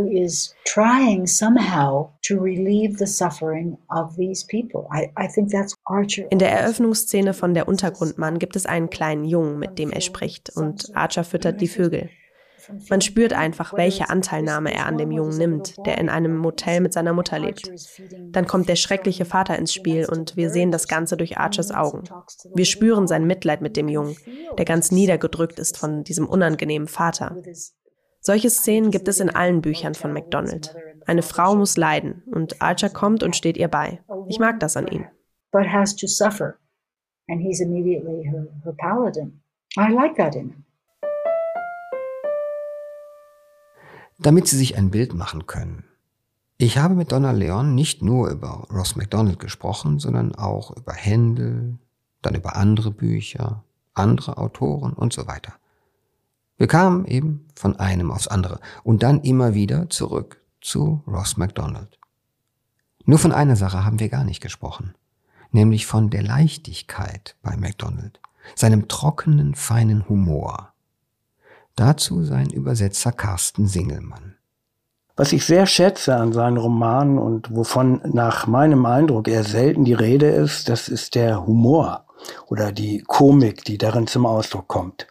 In 6.29 6.39
der 6.39 6.51
Eröffnungsszene 6.51 7.33
von 7.33 7.53
Der 7.53 7.67
Untergrundmann 7.67 8.39
gibt 8.39 8.55
es 8.55 8.65
einen 8.65 8.89
kleinen 8.89 9.25
Jungen, 9.25 9.59
mit 9.59 9.79
dem 9.79 9.91
er 9.91 10.01
spricht, 10.01 10.51
und 10.55 10.95
Archer 10.95 11.23
füttert 11.23 11.61
die 11.61 11.67
Vögel. 11.67 12.09
Man 12.89 13.01
spürt 13.01 13.33
einfach, 13.33 13.73
welche 13.73 14.09
Anteilnahme 14.09 14.73
er 14.73 14.85
an 14.85 14.97
dem 14.97 15.11
Jungen 15.11 15.37
nimmt, 15.37 15.75
der 15.85 15.97
in 15.97 16.09
einem 16.09 16.37
Motel 16.37 16.81
mit 16.81 16.93
seiner 16.93 17.13
Mutter 17.13 17.39
lebt. 17.39 17.69
Dann 18.31 18.47
kommt 18.47 18.69
der 18.69 18.75
schreckliche 18.75 19.25
Vater 19.25 19.57
ins 19.57 19.73
Spiel 19.73 20.07
und 20.09 20.35
wir 20.37 20.49
sehen 20.49 20.71
das 20.71 20.87
Ganze 20.87 21.17
durch 21.17 21.37
Archers 21.37 21.71
Augen. 21.71 22.03
Wir 22.53 22.65
spüren 22.65 23.07
sein 23.07 23.25
Mitleid 23.25 23.61
mit 23.61 23.77
dem 23.77 23.89
Jungen, 23.89 24.15
der 24.57 24.65
ganz 24.65 24.91
niedergedrückt 24.91 25.59
ist 25.59 25.77
von 25.77 26.03
diesem 26.03 26.27
unangenehmen 26.27 26.87
Vater. 26.87 27.37
Solche 28.19 28.49
Szenen 28.49 28.91
gibt 28.91 29.07
es 29.09 29.19
in 29.19 29.29
allen 29.29 29.61
Büchern 29.61 29.95
von 29.95 30.13
MacDonald. 30.13 30.75
Eine 31.05 31.23
Frau 31.23 31.55
muss 31.55 31.75
leiden 31.75 32.23
und 32.31 32.61
Archer 32.61 32.89
kommt 32.89 33.21
und 33.21 33.35
steht 33.35 33.57
ihr 33.57 33.67
bei. 33.67 34.01
Ich 34.29 34.39
mag 34.39 34.59
das 34.61 34.77
an 34.77 34.87
ihm. 34.87 35.05
But 35.51 35.67
has 35.67 35.95
to 35.97 36.07
suffer. 36.07 36.57
And 37.27 37.41
he's 37.41 37.59
immediately 37.59 38.23
her, 38.23 38.47
her 38.63 38.73
paladin. 38.77 39.41
I 39.77 39.91
like 39.91 40.15
that 40.15 40.35
in 40.35 40.49
him. 40.49 40.62
Damit 44.19 44.47
Sie 44.47 44.57
sich 44.57 44.77
ein 44.77 44.91
Bild 44.91 45.13
machen 45.13 45.47
können. 45.47 45.85
Ich 46.57 46.77
habe 46.77 46.95
mit 46.95 47.11
Donna 47.11 47.31
Leon 47.31 47.75
nicht 47.75 48.01
nur 48.01 48.29
über 48.29 48.67
Ross 48.71 48.95
MacDonald 48.95 49.39
gesprochen, 49.39 49.99
sondern 49.99 50.35
auch 50.35 50.75
über 50.77 50.93
Händel, 50.93 51.77
dann 52.21 52.35
über 52.35 52.55
andere 52.55 52.91
Bücher, 52.91 53.63
andere 53.93 54.37
Autoren 54.37 54.93
und 54.93 55.13
so 55.13 55.27
weiter. 55.27 55.53
Wir 56.57 56.67
kamen 56.67 57.05
eben 57.05 57.47
von 57.55 57.77
einem 57.77 58.11
aufs 58.11 58.27
andere 58.27 58.59
und 58.83 59.03
dann 59.03 59.21
immer 59.21 59.53
wieder 59.53 59.89
zurück 59.89 60.41
zu 60.61 61.03
Ross 61.07 61.37
MacDonald. 61.37 61.99
Nur 63.05 63.19
von 63.19 63.33
einer 63.33 63.55
Sache 63.55 63.83
haben 63.83 63.99
wir 63.99 64.09
gar 64.09 64.23
nicht 64.23 64.41
gesprochen, 64.41 64.93
nämlich 65.51 65.85
von 65.85 66.09
der 66.09 66.23
Leichtigkeit 66.23 67.35
bei 67.41 67.57
MacDonald, 67.57 68.21
seinem 68.55 68.87
trockenen, 68.87 69.55
feinen 69.55 70.07
Humor, 70.07 70.72
Dazu 71.75 72.23
sein 72.23 72.49
Übersetzer 72.49 73.11
Carsten 73.11 73.67
Singelmann. 73.67 74.35
Was 75.15 75.33
ich 75.33 75.45
sehr 75.45 75.65
schätze 75.65 76.15
an 76.15 76.33
seinen 76.33 76.57
Romanen 76.57 77.17
und 77.17 77.55
wovon 77.55 78.01
nach 78.05 78.47
meinem 78.47 78.85
Eindruck 78.85 79.27
eher 79.27 79.43
selten 79.43 79.85
die 79.85 79.93
Rede 79.93 80.29
ist, 80.29 80.69
das 80.69 80.87
ist 80.87 81.15
der 81.15 81.45
Humor 81.45 82.05
oder 82.47 82.71
die 82.71 83.03
Komik, 83.05 83.63
die 83.65 83.77
darin 83.77 84.07
zum 84.07 84.25
Ausdruck 84.25 84.67
kommt. 84.67 85.07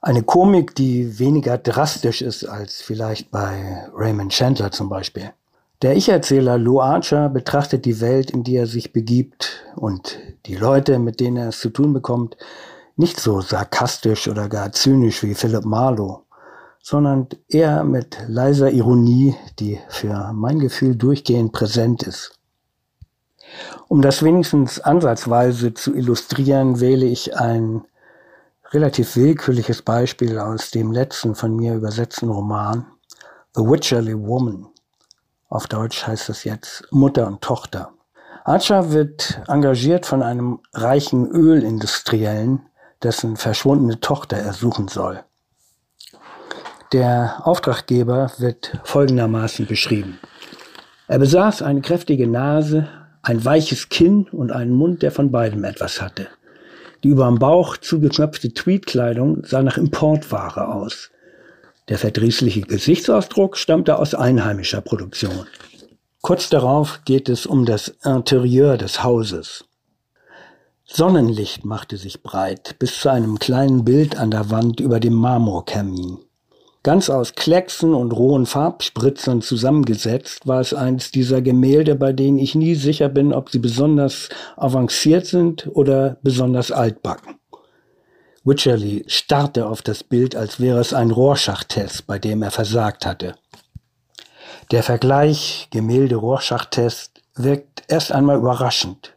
Eine 0.00 0.22
Komik, 0.22 0.74
die 0.74 1.18
weniger 1.18 1.58
drastisch 1.58 2.22
ist 2.22 2.44
als 2.44 2.80
vielleicht 2.80 3.30
bei 3.30 3.88
Raymond 3.94 4.32
Chandler 4.32 4.70
zum 4.70 4.88
Beispiel. 4.88 5.32
Der 5.82 5.96
Ich-Erzähler 5.96 6.58
Lou 6.58 6.80
Archer 6.80 7.28
betrachtet 7.28 7.84
die 7.84 8.00
Welt, 8.00 8.30
in 8.30 8.44
die 8.44 8.56
er 8.56 8.66
sich 8.66 8.92
begibt 8.92 9.64
und 9.76 10.18
die 10.46 10.54
Leute, 10.54 10.98
mit 10.98 11.20
denen 11.20 11.36
er 11.36 11.48
es 11.48 11.60
zu 11.60 11.70
tun 11.70 11.92
bekommt, 11.92 12.36
nicht 13.00 13.18
so 13.18 13.40
sarkastisch 13.40 14.28
oder 14.28 14.48
gar 14.48 14.70
zynisch 14.70 15.24
wie 15.24 15.34
Philip 15.34 15.64
Marlowe 15.64 16.22
sondern 16.82 17.28
eher 17.48 17.84
mit 17.84 18.18
leiser 18.26 18.70
Ironie, 18.70 19.36
die 19.58 19.78
für 19.88 20.32
mein 20.32 20.58
Gefühl 20.58 20.96
durchgehend 20.96 21.52
präsent 21.52 22.02
ist. 22.02 22.38
Um 23.88 24.00
das 24.00 24.22
wenigstens 24.22 24.80
ansatzweise 24.80 25.74
zu 25.74 25.94
illustrieren, 25.94 26.80
wähle 26.80 27.06
ich 27.06 27.36
ein 27.36 27.82
relativ 28.72 29.16
willkürliches 29.16 29.82
Beispiel 29.82 30.38
aus 30.38 30.70
dem 30.70 30.92
letzten 30.92 31.34
von 31.34 31.56
mir 31.56 31.74
übersetzten 31.74 32.30
Roman 32.30 32.86
The 33.54 33.62
Witcherly 33.62 34.16
Woman. 34.16 34.68
Auf 35.48 35.66
Deutsch 35.66 36.06
heißt 36.06 36.28
es 36.28 36.44
jetzt 36.44 36.84
Mutter 36.92 37.26
und 37.26 37.42
Tochter. 37.42 37.92
Archer 38.44 38.92
wird 38.92 39.42
engagiert 39.48 40.06
von 40.06 40.22
einem 40.22 40.60
reichen 40.72 41.26
Ölindustriellen, 41.26 42.69
dessen 43.02 43.36
verschwundene 43.36 44.00
Tochter 44.00 44.36
er 44.36 44.52
suchen 44.52 44.88
soll. 44.88 45.24
Der 46.92 47.42
Auftraggeber 47.44 48.32
wird 48.38 48.78
folgendermaßen 48.84 49.66
beschrieben. 49.66 50.18
Er 51.06 51.18
besaß 51.18 51.62
eine 51.62 51.80
kräftige 51.82 52.26
Nase, 52.26 52.88
ein 53.22 53.44
weiches 53.44 53.88
Kinn 53.88 54.28
und 54.32 54.50
einen 54.50 54.72
Mund, 54.72 55.02
der 55.02 55.12
von 55.12 55.30
beidem 55.30 55.64
etwas 55.64 56.00
hatte. 56.00 56.28
Die 57.02 57.08
über 57.08 57.26
dem 57.26 57.38
Bauch 57.38 57.76
zugeknöpfte 57.76 58.52
Tweedkleidung 58.52 59.44
sah 59.44 59.62
nach 59.62 59.78
Importware 59.78 60.68
aus. 60.68 61.10
Der 61.88 61.98
verdrießliche 61.98 62.62
Gesichtsausdruck 62.62 63.56
stammte 63.56 63.98
aus 63.98 64.14
einheimischer 64.14 64.80
Produktion. 64.80 65.46
Kurz 66.22 66.50
darauf 66.50 67.00
geht 67.04 67.28
es 67.28 67.46
um 67.46 67.64
das 67.64 67.88
Interieur 68.04 68.76
des 68.76 69.02
Hauses. 69.02 69.64
Sonnenlicht 70.92 71.64
machte 71.64 71.96
sich 71.96 72.24
breit 72.24 72.74
bis 72.80 72.98
zu 72.98 73.10
einem 73.10 73.38
kleinen 73.38 73.84
Bild 73.84 74.18
an 74.18 74.32
der 74.32 74.50
Wand 74.50 74.80
über 74.80 74.98
dem 74.98 75.14
Marmorkamin. 75.14 76.18
Ganz 76.82 77.08
aus 77.08 77.34
Klecksen 77.36 77.94
und 77.94 78.10
rohen 78.10 78.44
Farbspritzern 78.44 79.40
zusammengesetzt 79.40 80.48
war 80.48 80.60
es 80.60 80.74
eines 80.74 81.12
dieser 81.12 81.42
Gemälde, 81.42 81.94
bei 81.94 82.12
denen 82.12 82.38
ich 82.38 82.56
nie 82.56 82.74
sicher 82.74 83.08
bin, 83.08 83.32
ob 83.32 83.50
sie 83.50 83.60
besonders 83.60 84.30
avanciert 84.56 85.26
sind 85.26 85.68
oder 85.72 86.16
besonders 86.22 86.72
altbacken. 86.72 87.36
Wycherley 88.42 89.04
starrte 89.06 89.66
auf 89.66 89.82
das 89.82 90.02
Bild, 90.02 90.34
als 90.34 90.58
wäre 90.58 90.80
es 90.80 90.92
ein 90.92 91.12
Rorschach-Test, 91.12 92.08
bei 92.08 92.18
dem 92.18 92.42
er 92.42 92.50
versagt 92.50 93.06
hatte. 93.06 93.36
Der 94.72 94.82
Vergleich 94.82 95.68
Gemälde-Rorschach-Test 95.70 97.22
wirkt 97.36 97.84
erst 97.86 98.10
einmal 98.10 98.38
überraschend, 98.38 99.14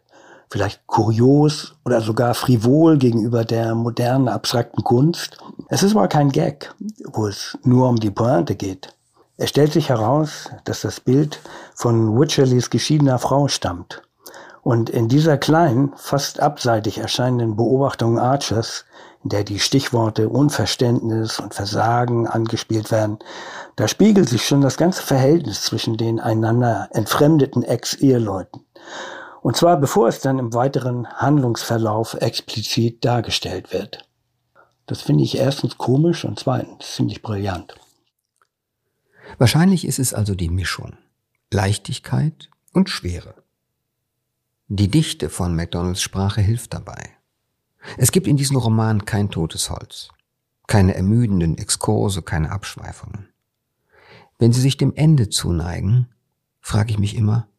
vielleicht 0.53 0.85
kurios 0.85 1.73
oder 1.83 1.99
sogar 1.99 2.35
frivol 2.35 2.99
gegenüber 2.99 3.43
der 3.43 3.73
modernen 3.73 4.27
abstrakten 4.27 4.83
Kunst. 4.83 5.39
Es 5.69 5.81
ist 5.81 5.95
aber 5.95 6.07
kein 6.07 6.29
Gag, 6.29 6.75
wo 7.05 7.25
es 7.25 7.57
nur 7.63 7.89
um 7.89 7.95
die 7.95 8.11
Pointe 8.11 8.55
geht. 8.55 8.93
Es 9.37 9.49
stellt 9.49 9.73
sich 9.73 9.89
heraus, 9.89 10.51
dass 10.65 10.81
das 10.81 10.99
Bild 10.99 11.39
von 11.73 12.19
Wycherleys 12.19 12.69
geschiedener 12.69 13.17
Frau 13.17 13.47
stammt. 13.47 14.03
Und 14.61 14.91
in 14.91 15.07
dieser 15.07 15.39
kleinen, 15.39 15.91
fast 15.95 16.39
abseitig 16.39 16.99
erscheinenden 16.99 17.55
Beobachtung 17.55 18.19
Archers, 18.19 18.85
in 19.23 19.29
der 19.29 19.43
die 19.43 19.57
Stichworte 19.57 20.29
Unverständnis 20.29 21.39
und 21.39 21.55
Versagen 21.55 22.27
angespielt 22.27 22.91
werden, 22.91 23.17
da 23.75 23.87
spiegelt 23.87 24.29
sich 24.29 24.45
schon 24.45 24.61
das 24.61 24.77
ganze 24.77 25.01
Verhältnis 25.01 25.63
zwischen 25.63 25.97
den 25.97 26.19
einander 26.19 26.89
entfremdeten 26.91 27.63
Ex-Eheleuten. 27.63 28.61
Und 29.43 29.57
zwar 29.57 29.77
bevor 29.77 30.07
es 30.07 30.21
dann 30.21 30.39
im 30.39 30.53
weiteren 30.53 31.05
Handlungsverlauf 31.05 32.13
explizit 32.13 33.03
dargestellt 33.03 33.73
wird. 33.73 34.07
Das 34.85 35.01
finde 35.01 35.25
ich 35.25 35.37
erstens 35.37 35.77
komisch 35.77 36.23
und 36.23 36.39
zweitens 36.39 36.95
ziemlich 36.95 37.21
brillant. 37.21 37.75
Wahrscheinlich 39.37 39.85
ist 39.85 39.99
es 39.99 40.13
also 40.13 40.33
die 40.33 40.49
Mischung. 40.49 40.93
Leichtigkeit 41.51 42.49
und 42.71 42.89
Schwere. 42.89 43.35
Die 44.69 44.87
Dichte 44.87 45.29
von 45.29 45.53
MacDonalds 45.57 46.01
Sprache 46.01 46.39
hilft 46.39 46.73
dabei. 46.73 47.09
Es 47.97 48.13
gibt 48.13 48.27
in 48.27 48.37
diesem 48.37 48.55
Roman 48.55 49.03
kein 49.03 49.29
totes 49.29 49.69
Holz, 49.69 50.07
keine 50.67 50.95
ermüdenden 50.95 51.57
Exkurse, 51.57 52.21
keine 52.21 52.49
Abschweifungen. 52.49 53.27
Wenn 54.39 54.53
Sie 54.53 54.61
sich 54.61 54.77
dem 54.77 54.95
Ende 54.95 55.27
zuneigen, 55.27 56.07
frage 56.61 56.91
ich 56.91 56.97
mich 56.97 57.17
immer, 57.17 57.49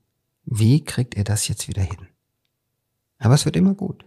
wie 0.46 0.84
kriegt 0.84 1.16
er 1.16 1.24
das 1.24 1.48
jetzt 1.48 1.68
wieder 1.68 1.82
hin? 1.82 2.08
Aber 3.18 3.34
es 3.34 3.44
wird 3.44 3.56
immer 3.56 3.74
gut. 3.74 4.04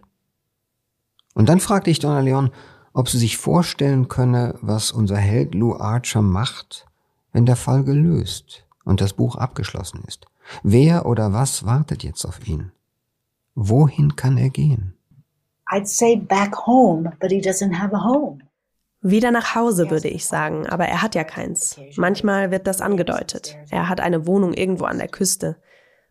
Und 1.34 1.48
dann 1.48 1.60
fragte 1.60 1.90
ich 1.90 1.98
Donna 1.98 2.20
Leon, 2.20 2.50
ob 2.92 3.08
sie 3.08 3.18
sich 3.18 3.36
vorstellen 3.36 4.08
könne, 4.08 4.54
was 4.60 4.90
unser 4.90 5.16
Held 5.16 5.54
Lou 5.54 5.74
Archer 5.76 6.22
macht, 6.22 6.86
wenn 7.32 7.46
der 7.46 7.56
Fall 7.56 7.84
gelöst 7.84 8.64
und 8.84 9.00
das 9.00 9.12
Buch 9.12 9.36
abgeschlossen 9.36 10.02
ist. 10.06 10.26
Wer 10.62 11.06
oder 11.06 11.32
was 11.32 11.64
wartet 11.64 12.02
jetzt 12.02 12.24
auf 12.24 12.46
ihn? 12.46 12.72
Wohin 13.54 14.16
kann 14.16 14.38
er 14.38 14.50
gehen? 14.50 14.94
I'd 15.70 15.86
say 15.86 16.16
back 16.16 16.56
home, 16.66 17.12
but 17.20 17.30
he 17.30 17.40
doesn't 17.40 17.78
have 17.78 17.94
a 17.94 18.02
home. 18.02 18.38
Wieder 19.00 19.30
nach 19.30 19.54
Hause, 19.54 19.90
würde 19.90 20.08
ich 20.08 20.26
sagen, 20.26 20.66
aber 20.66 20.86
er 20.86 21.02
hat 21.02 21.14
ja 21.14 21.22
keins. 21.22 21.78
Manchmal 21.96 22.50
wird 22.50 22.66
das 22.66 22.80
angedeutet. 22.80 23.56
Er 23.70 23.88
hat 23.88 24.00
eine 24.00 24.26
Wohnung 24.26 24.54
irgendwo 24.54 24.86
an 24.86 24.98
der 24.98 25.08
Küste. 25.08 25.56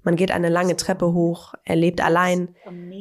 Man 0.03 0.15
geht 0.15 0.31
eine 0.31 0.49
lange 0.49 0.75
Treppe 0.77 1.13
hoch, 1.13 1.53
er 1.65 1.75
lebt 1.75 2.01
allein. 2.01 2.55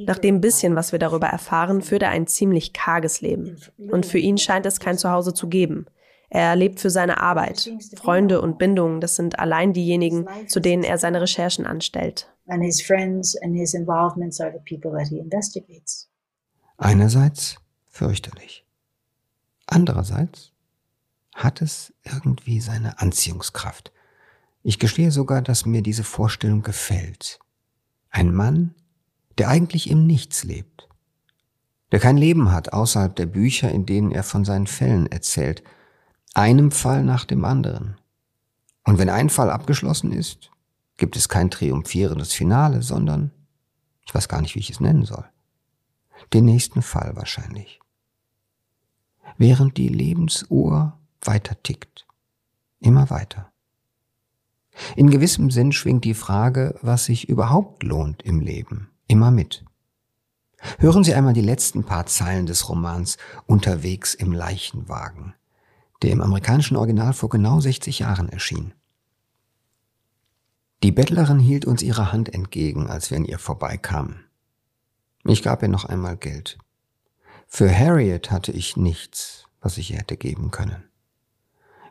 Nach 0.06 0.18
dem 0.18 0.40
bisschen, 0.40 0.74
was 0.74 0.92
wir 0.92 0.98
darüber 0.98 1.28
erfahren, 1.28 1.82
führt 1.82 2.02
er 2.02 2.10
ein 2.10 2.26
ziemlich 2.26 2.72
karges 2.72 3.20
Leben. 3.20 3.56
Und 3.90 4.06
für 4.06 4.18
ihn 4.18 4.38
scheint 4.38 4.66
es 4.66 4.80
kein 4.80 4.98
Zuhause 4.98 5.32
zu 5.32 5.48
geben. 5.48 5.86
Er 6.28 6.56
lebt 6.56 6.80
für 6.80 6.90
seine 6.90 7.20
Arbeit. 7.20 7.70
Freunde 7.96 8.40
und 8.40 8.58
Bindungen, 8.58 9.00
das 9.00 9.14
sind 9.14 9.38
allein 9.38 9.72
diejenigen, 9.72 10.26
zu 10.48 10.58
denen 10.58 10.82
er 10.82 10.98
seine 10.98 11.20
Recherchen 11.20 11.66
anstellt. 11.66 12.32
Einerseits 16.78 17.56
fürchterlich. 17.88 18.64
Andererseits 19.66 20.52
hat 21.34 21.62
es 21.62 21.92
irgendwie 22.04 22.60
seine 22.60 23.00
Anziehungskraft. 23.00 23.92
Ich 24.68 24.80
gestehe 24.80 25.12
sogar, 25.12 25.42
dass 25.42 25.64
mir 25.64 25.80
diese 25.80 26.02
Vorstellung 26.02 26.62
gefällt. 26.62 27.38
Ein 28.10 28.34
Mann, 28.34 28.74
der 29.38 29.48
eigentlich 29.48 29.88
im 29.88 30.08
Nichts 30.08 30.42
lebt, 30.42 30.88
der 31.92 32.00
kein 32.00 32.16
Leben 32.16 32.50
hat 32.50 32.72
außerhalb 32.72 33.14
der 33.14 33.26
Bücher, 33.26 33.70
in 33.70 33.86
denen 33.86 34.10
er 34.10 34.24
von 34.24 34.44
seinen 34.44 34.66
Fällen 34.66 35.06
erzählt, 35.06 35.62
einem 36.34 36.72
Fall 36.72 37.04
nach 37.04 37.24
dem 37.24 37.44
anderen. 37.44 37.96
Und 38.82 38.98
wenn 38.98 39.08
ein 39.08 39.30
Fall 39.30 39.50
abgeschlossen 39.50 40.10
ist, 40.10 40.50
gibt 40.96 41.14
es 41.14 41.28
kein 41.28 41.48
triumphierendes 41.48 42.32
Finale, 42.32 42.82
sondern, 42.82 43.30
ich 44.04 44.12
weiß 44.12 44.28
gar 44.28 44.40
nicht, 44.40 44.56
wie 44.56 44.60
ich 44.60 44.70
es 44.70 44.80
nennen 44.80 45.04
soll, 45.04 45.26
den 46.32 46.44
nächsten 46.44 46.82
Fall 46.82 47.14
wahrscheinlich. 47.14 47.78
Während 49.38 49.76
die 49.76 49.90
Lebensuhr 49.90 50.98
weiter 51.20 51.56
tickt, 51.62 52.04
immer 52.80 53.10
weiter. 53.10 53.52
In 54.94 55.10
gewissem 55.10 55.50
Sinn 55.50 55.72
schwingt 55.72 56.04
die 56.04 56.14
Frage, 56.14 56.78
was 56.82 57.06
sich 57.06 57.28
überhaupt 57.28 57.82
lohnt 57.82 58.22
im 58.22 58.40
Leben, 58.40 58.90
immer 59.08 59.30
mit. 59.30 59.64
Hören 60.78 61.04
Sie 61.04 61.14
einmal 61.14 61.34
die 61.34 61.42
letzten 61.42 61.84
paar 61.84 62.06
Zeilen 62.06 62.46
des 62.46 62.68
Romans 62.68 63.18
Unterwegs 63.46 64.14
im 64.14 64.32
Leichenwagen, 64.32 65.34
der 66.02 66.10
im 66.10 66.20
amerikanischen 66.20 66.76
Original 66.76 67.12
vor 67.12 67.28
genau 67.28 67.60
60 67.60 68.00
Jahren 68.00 68.28
erschien. 68.28 68.72
Die 70.82 70.92
Bettlerin 70.92 71.38
hielt 71.38 71.64
uns 71.64 71.82
ihre 71.82 72.12
Hand 72.12 72.32
entgegen, 72.34 72.86
als 72.86 73.10
wir 73.10 73.18
an 73.18 73.24
ihr 73.24 73.38
vorbeikamen. 73.38 74.24
Ich 75.24 75.42
gab 75.42 75.62
ihr 75.62 75.68
noch 75.68 75.84
einmal 75.84 76.16
Geld. 76.16 76.58
Für 77.46 77.70
Harriet 77.70 78.30
hatte 78.30 78.52
ich 78.52 78.76
nichts, 78.76 79.44
was 79.60 79.78
ich 79.78 79.90
ihr 79.90 79.98
hätte 79.98 80.16
geben 80.16 80.50
können. 80.50 80.85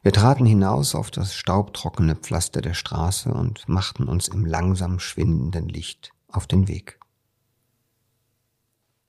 Wir 0.05 0.13
traten 0.13 0.45
hinaus 0.45 0.93
auf 0.93 1.09
das 1.09 1.33
staubtrockene 1.33 2.15
Pflaster 2.15 2.61
der 2.61 2.75
Straße 2.75 3.33
und 3.33 3.67
machten 3.67 4.07
uns 4.07 4.27
im 4.27 4.45
langsam 4.45 4.99
schwindenden 4.99 5.67
Licht 5.67 6.11
auf 6.27 6.45
den 6.45 6.67
Weg. 6.67 6.99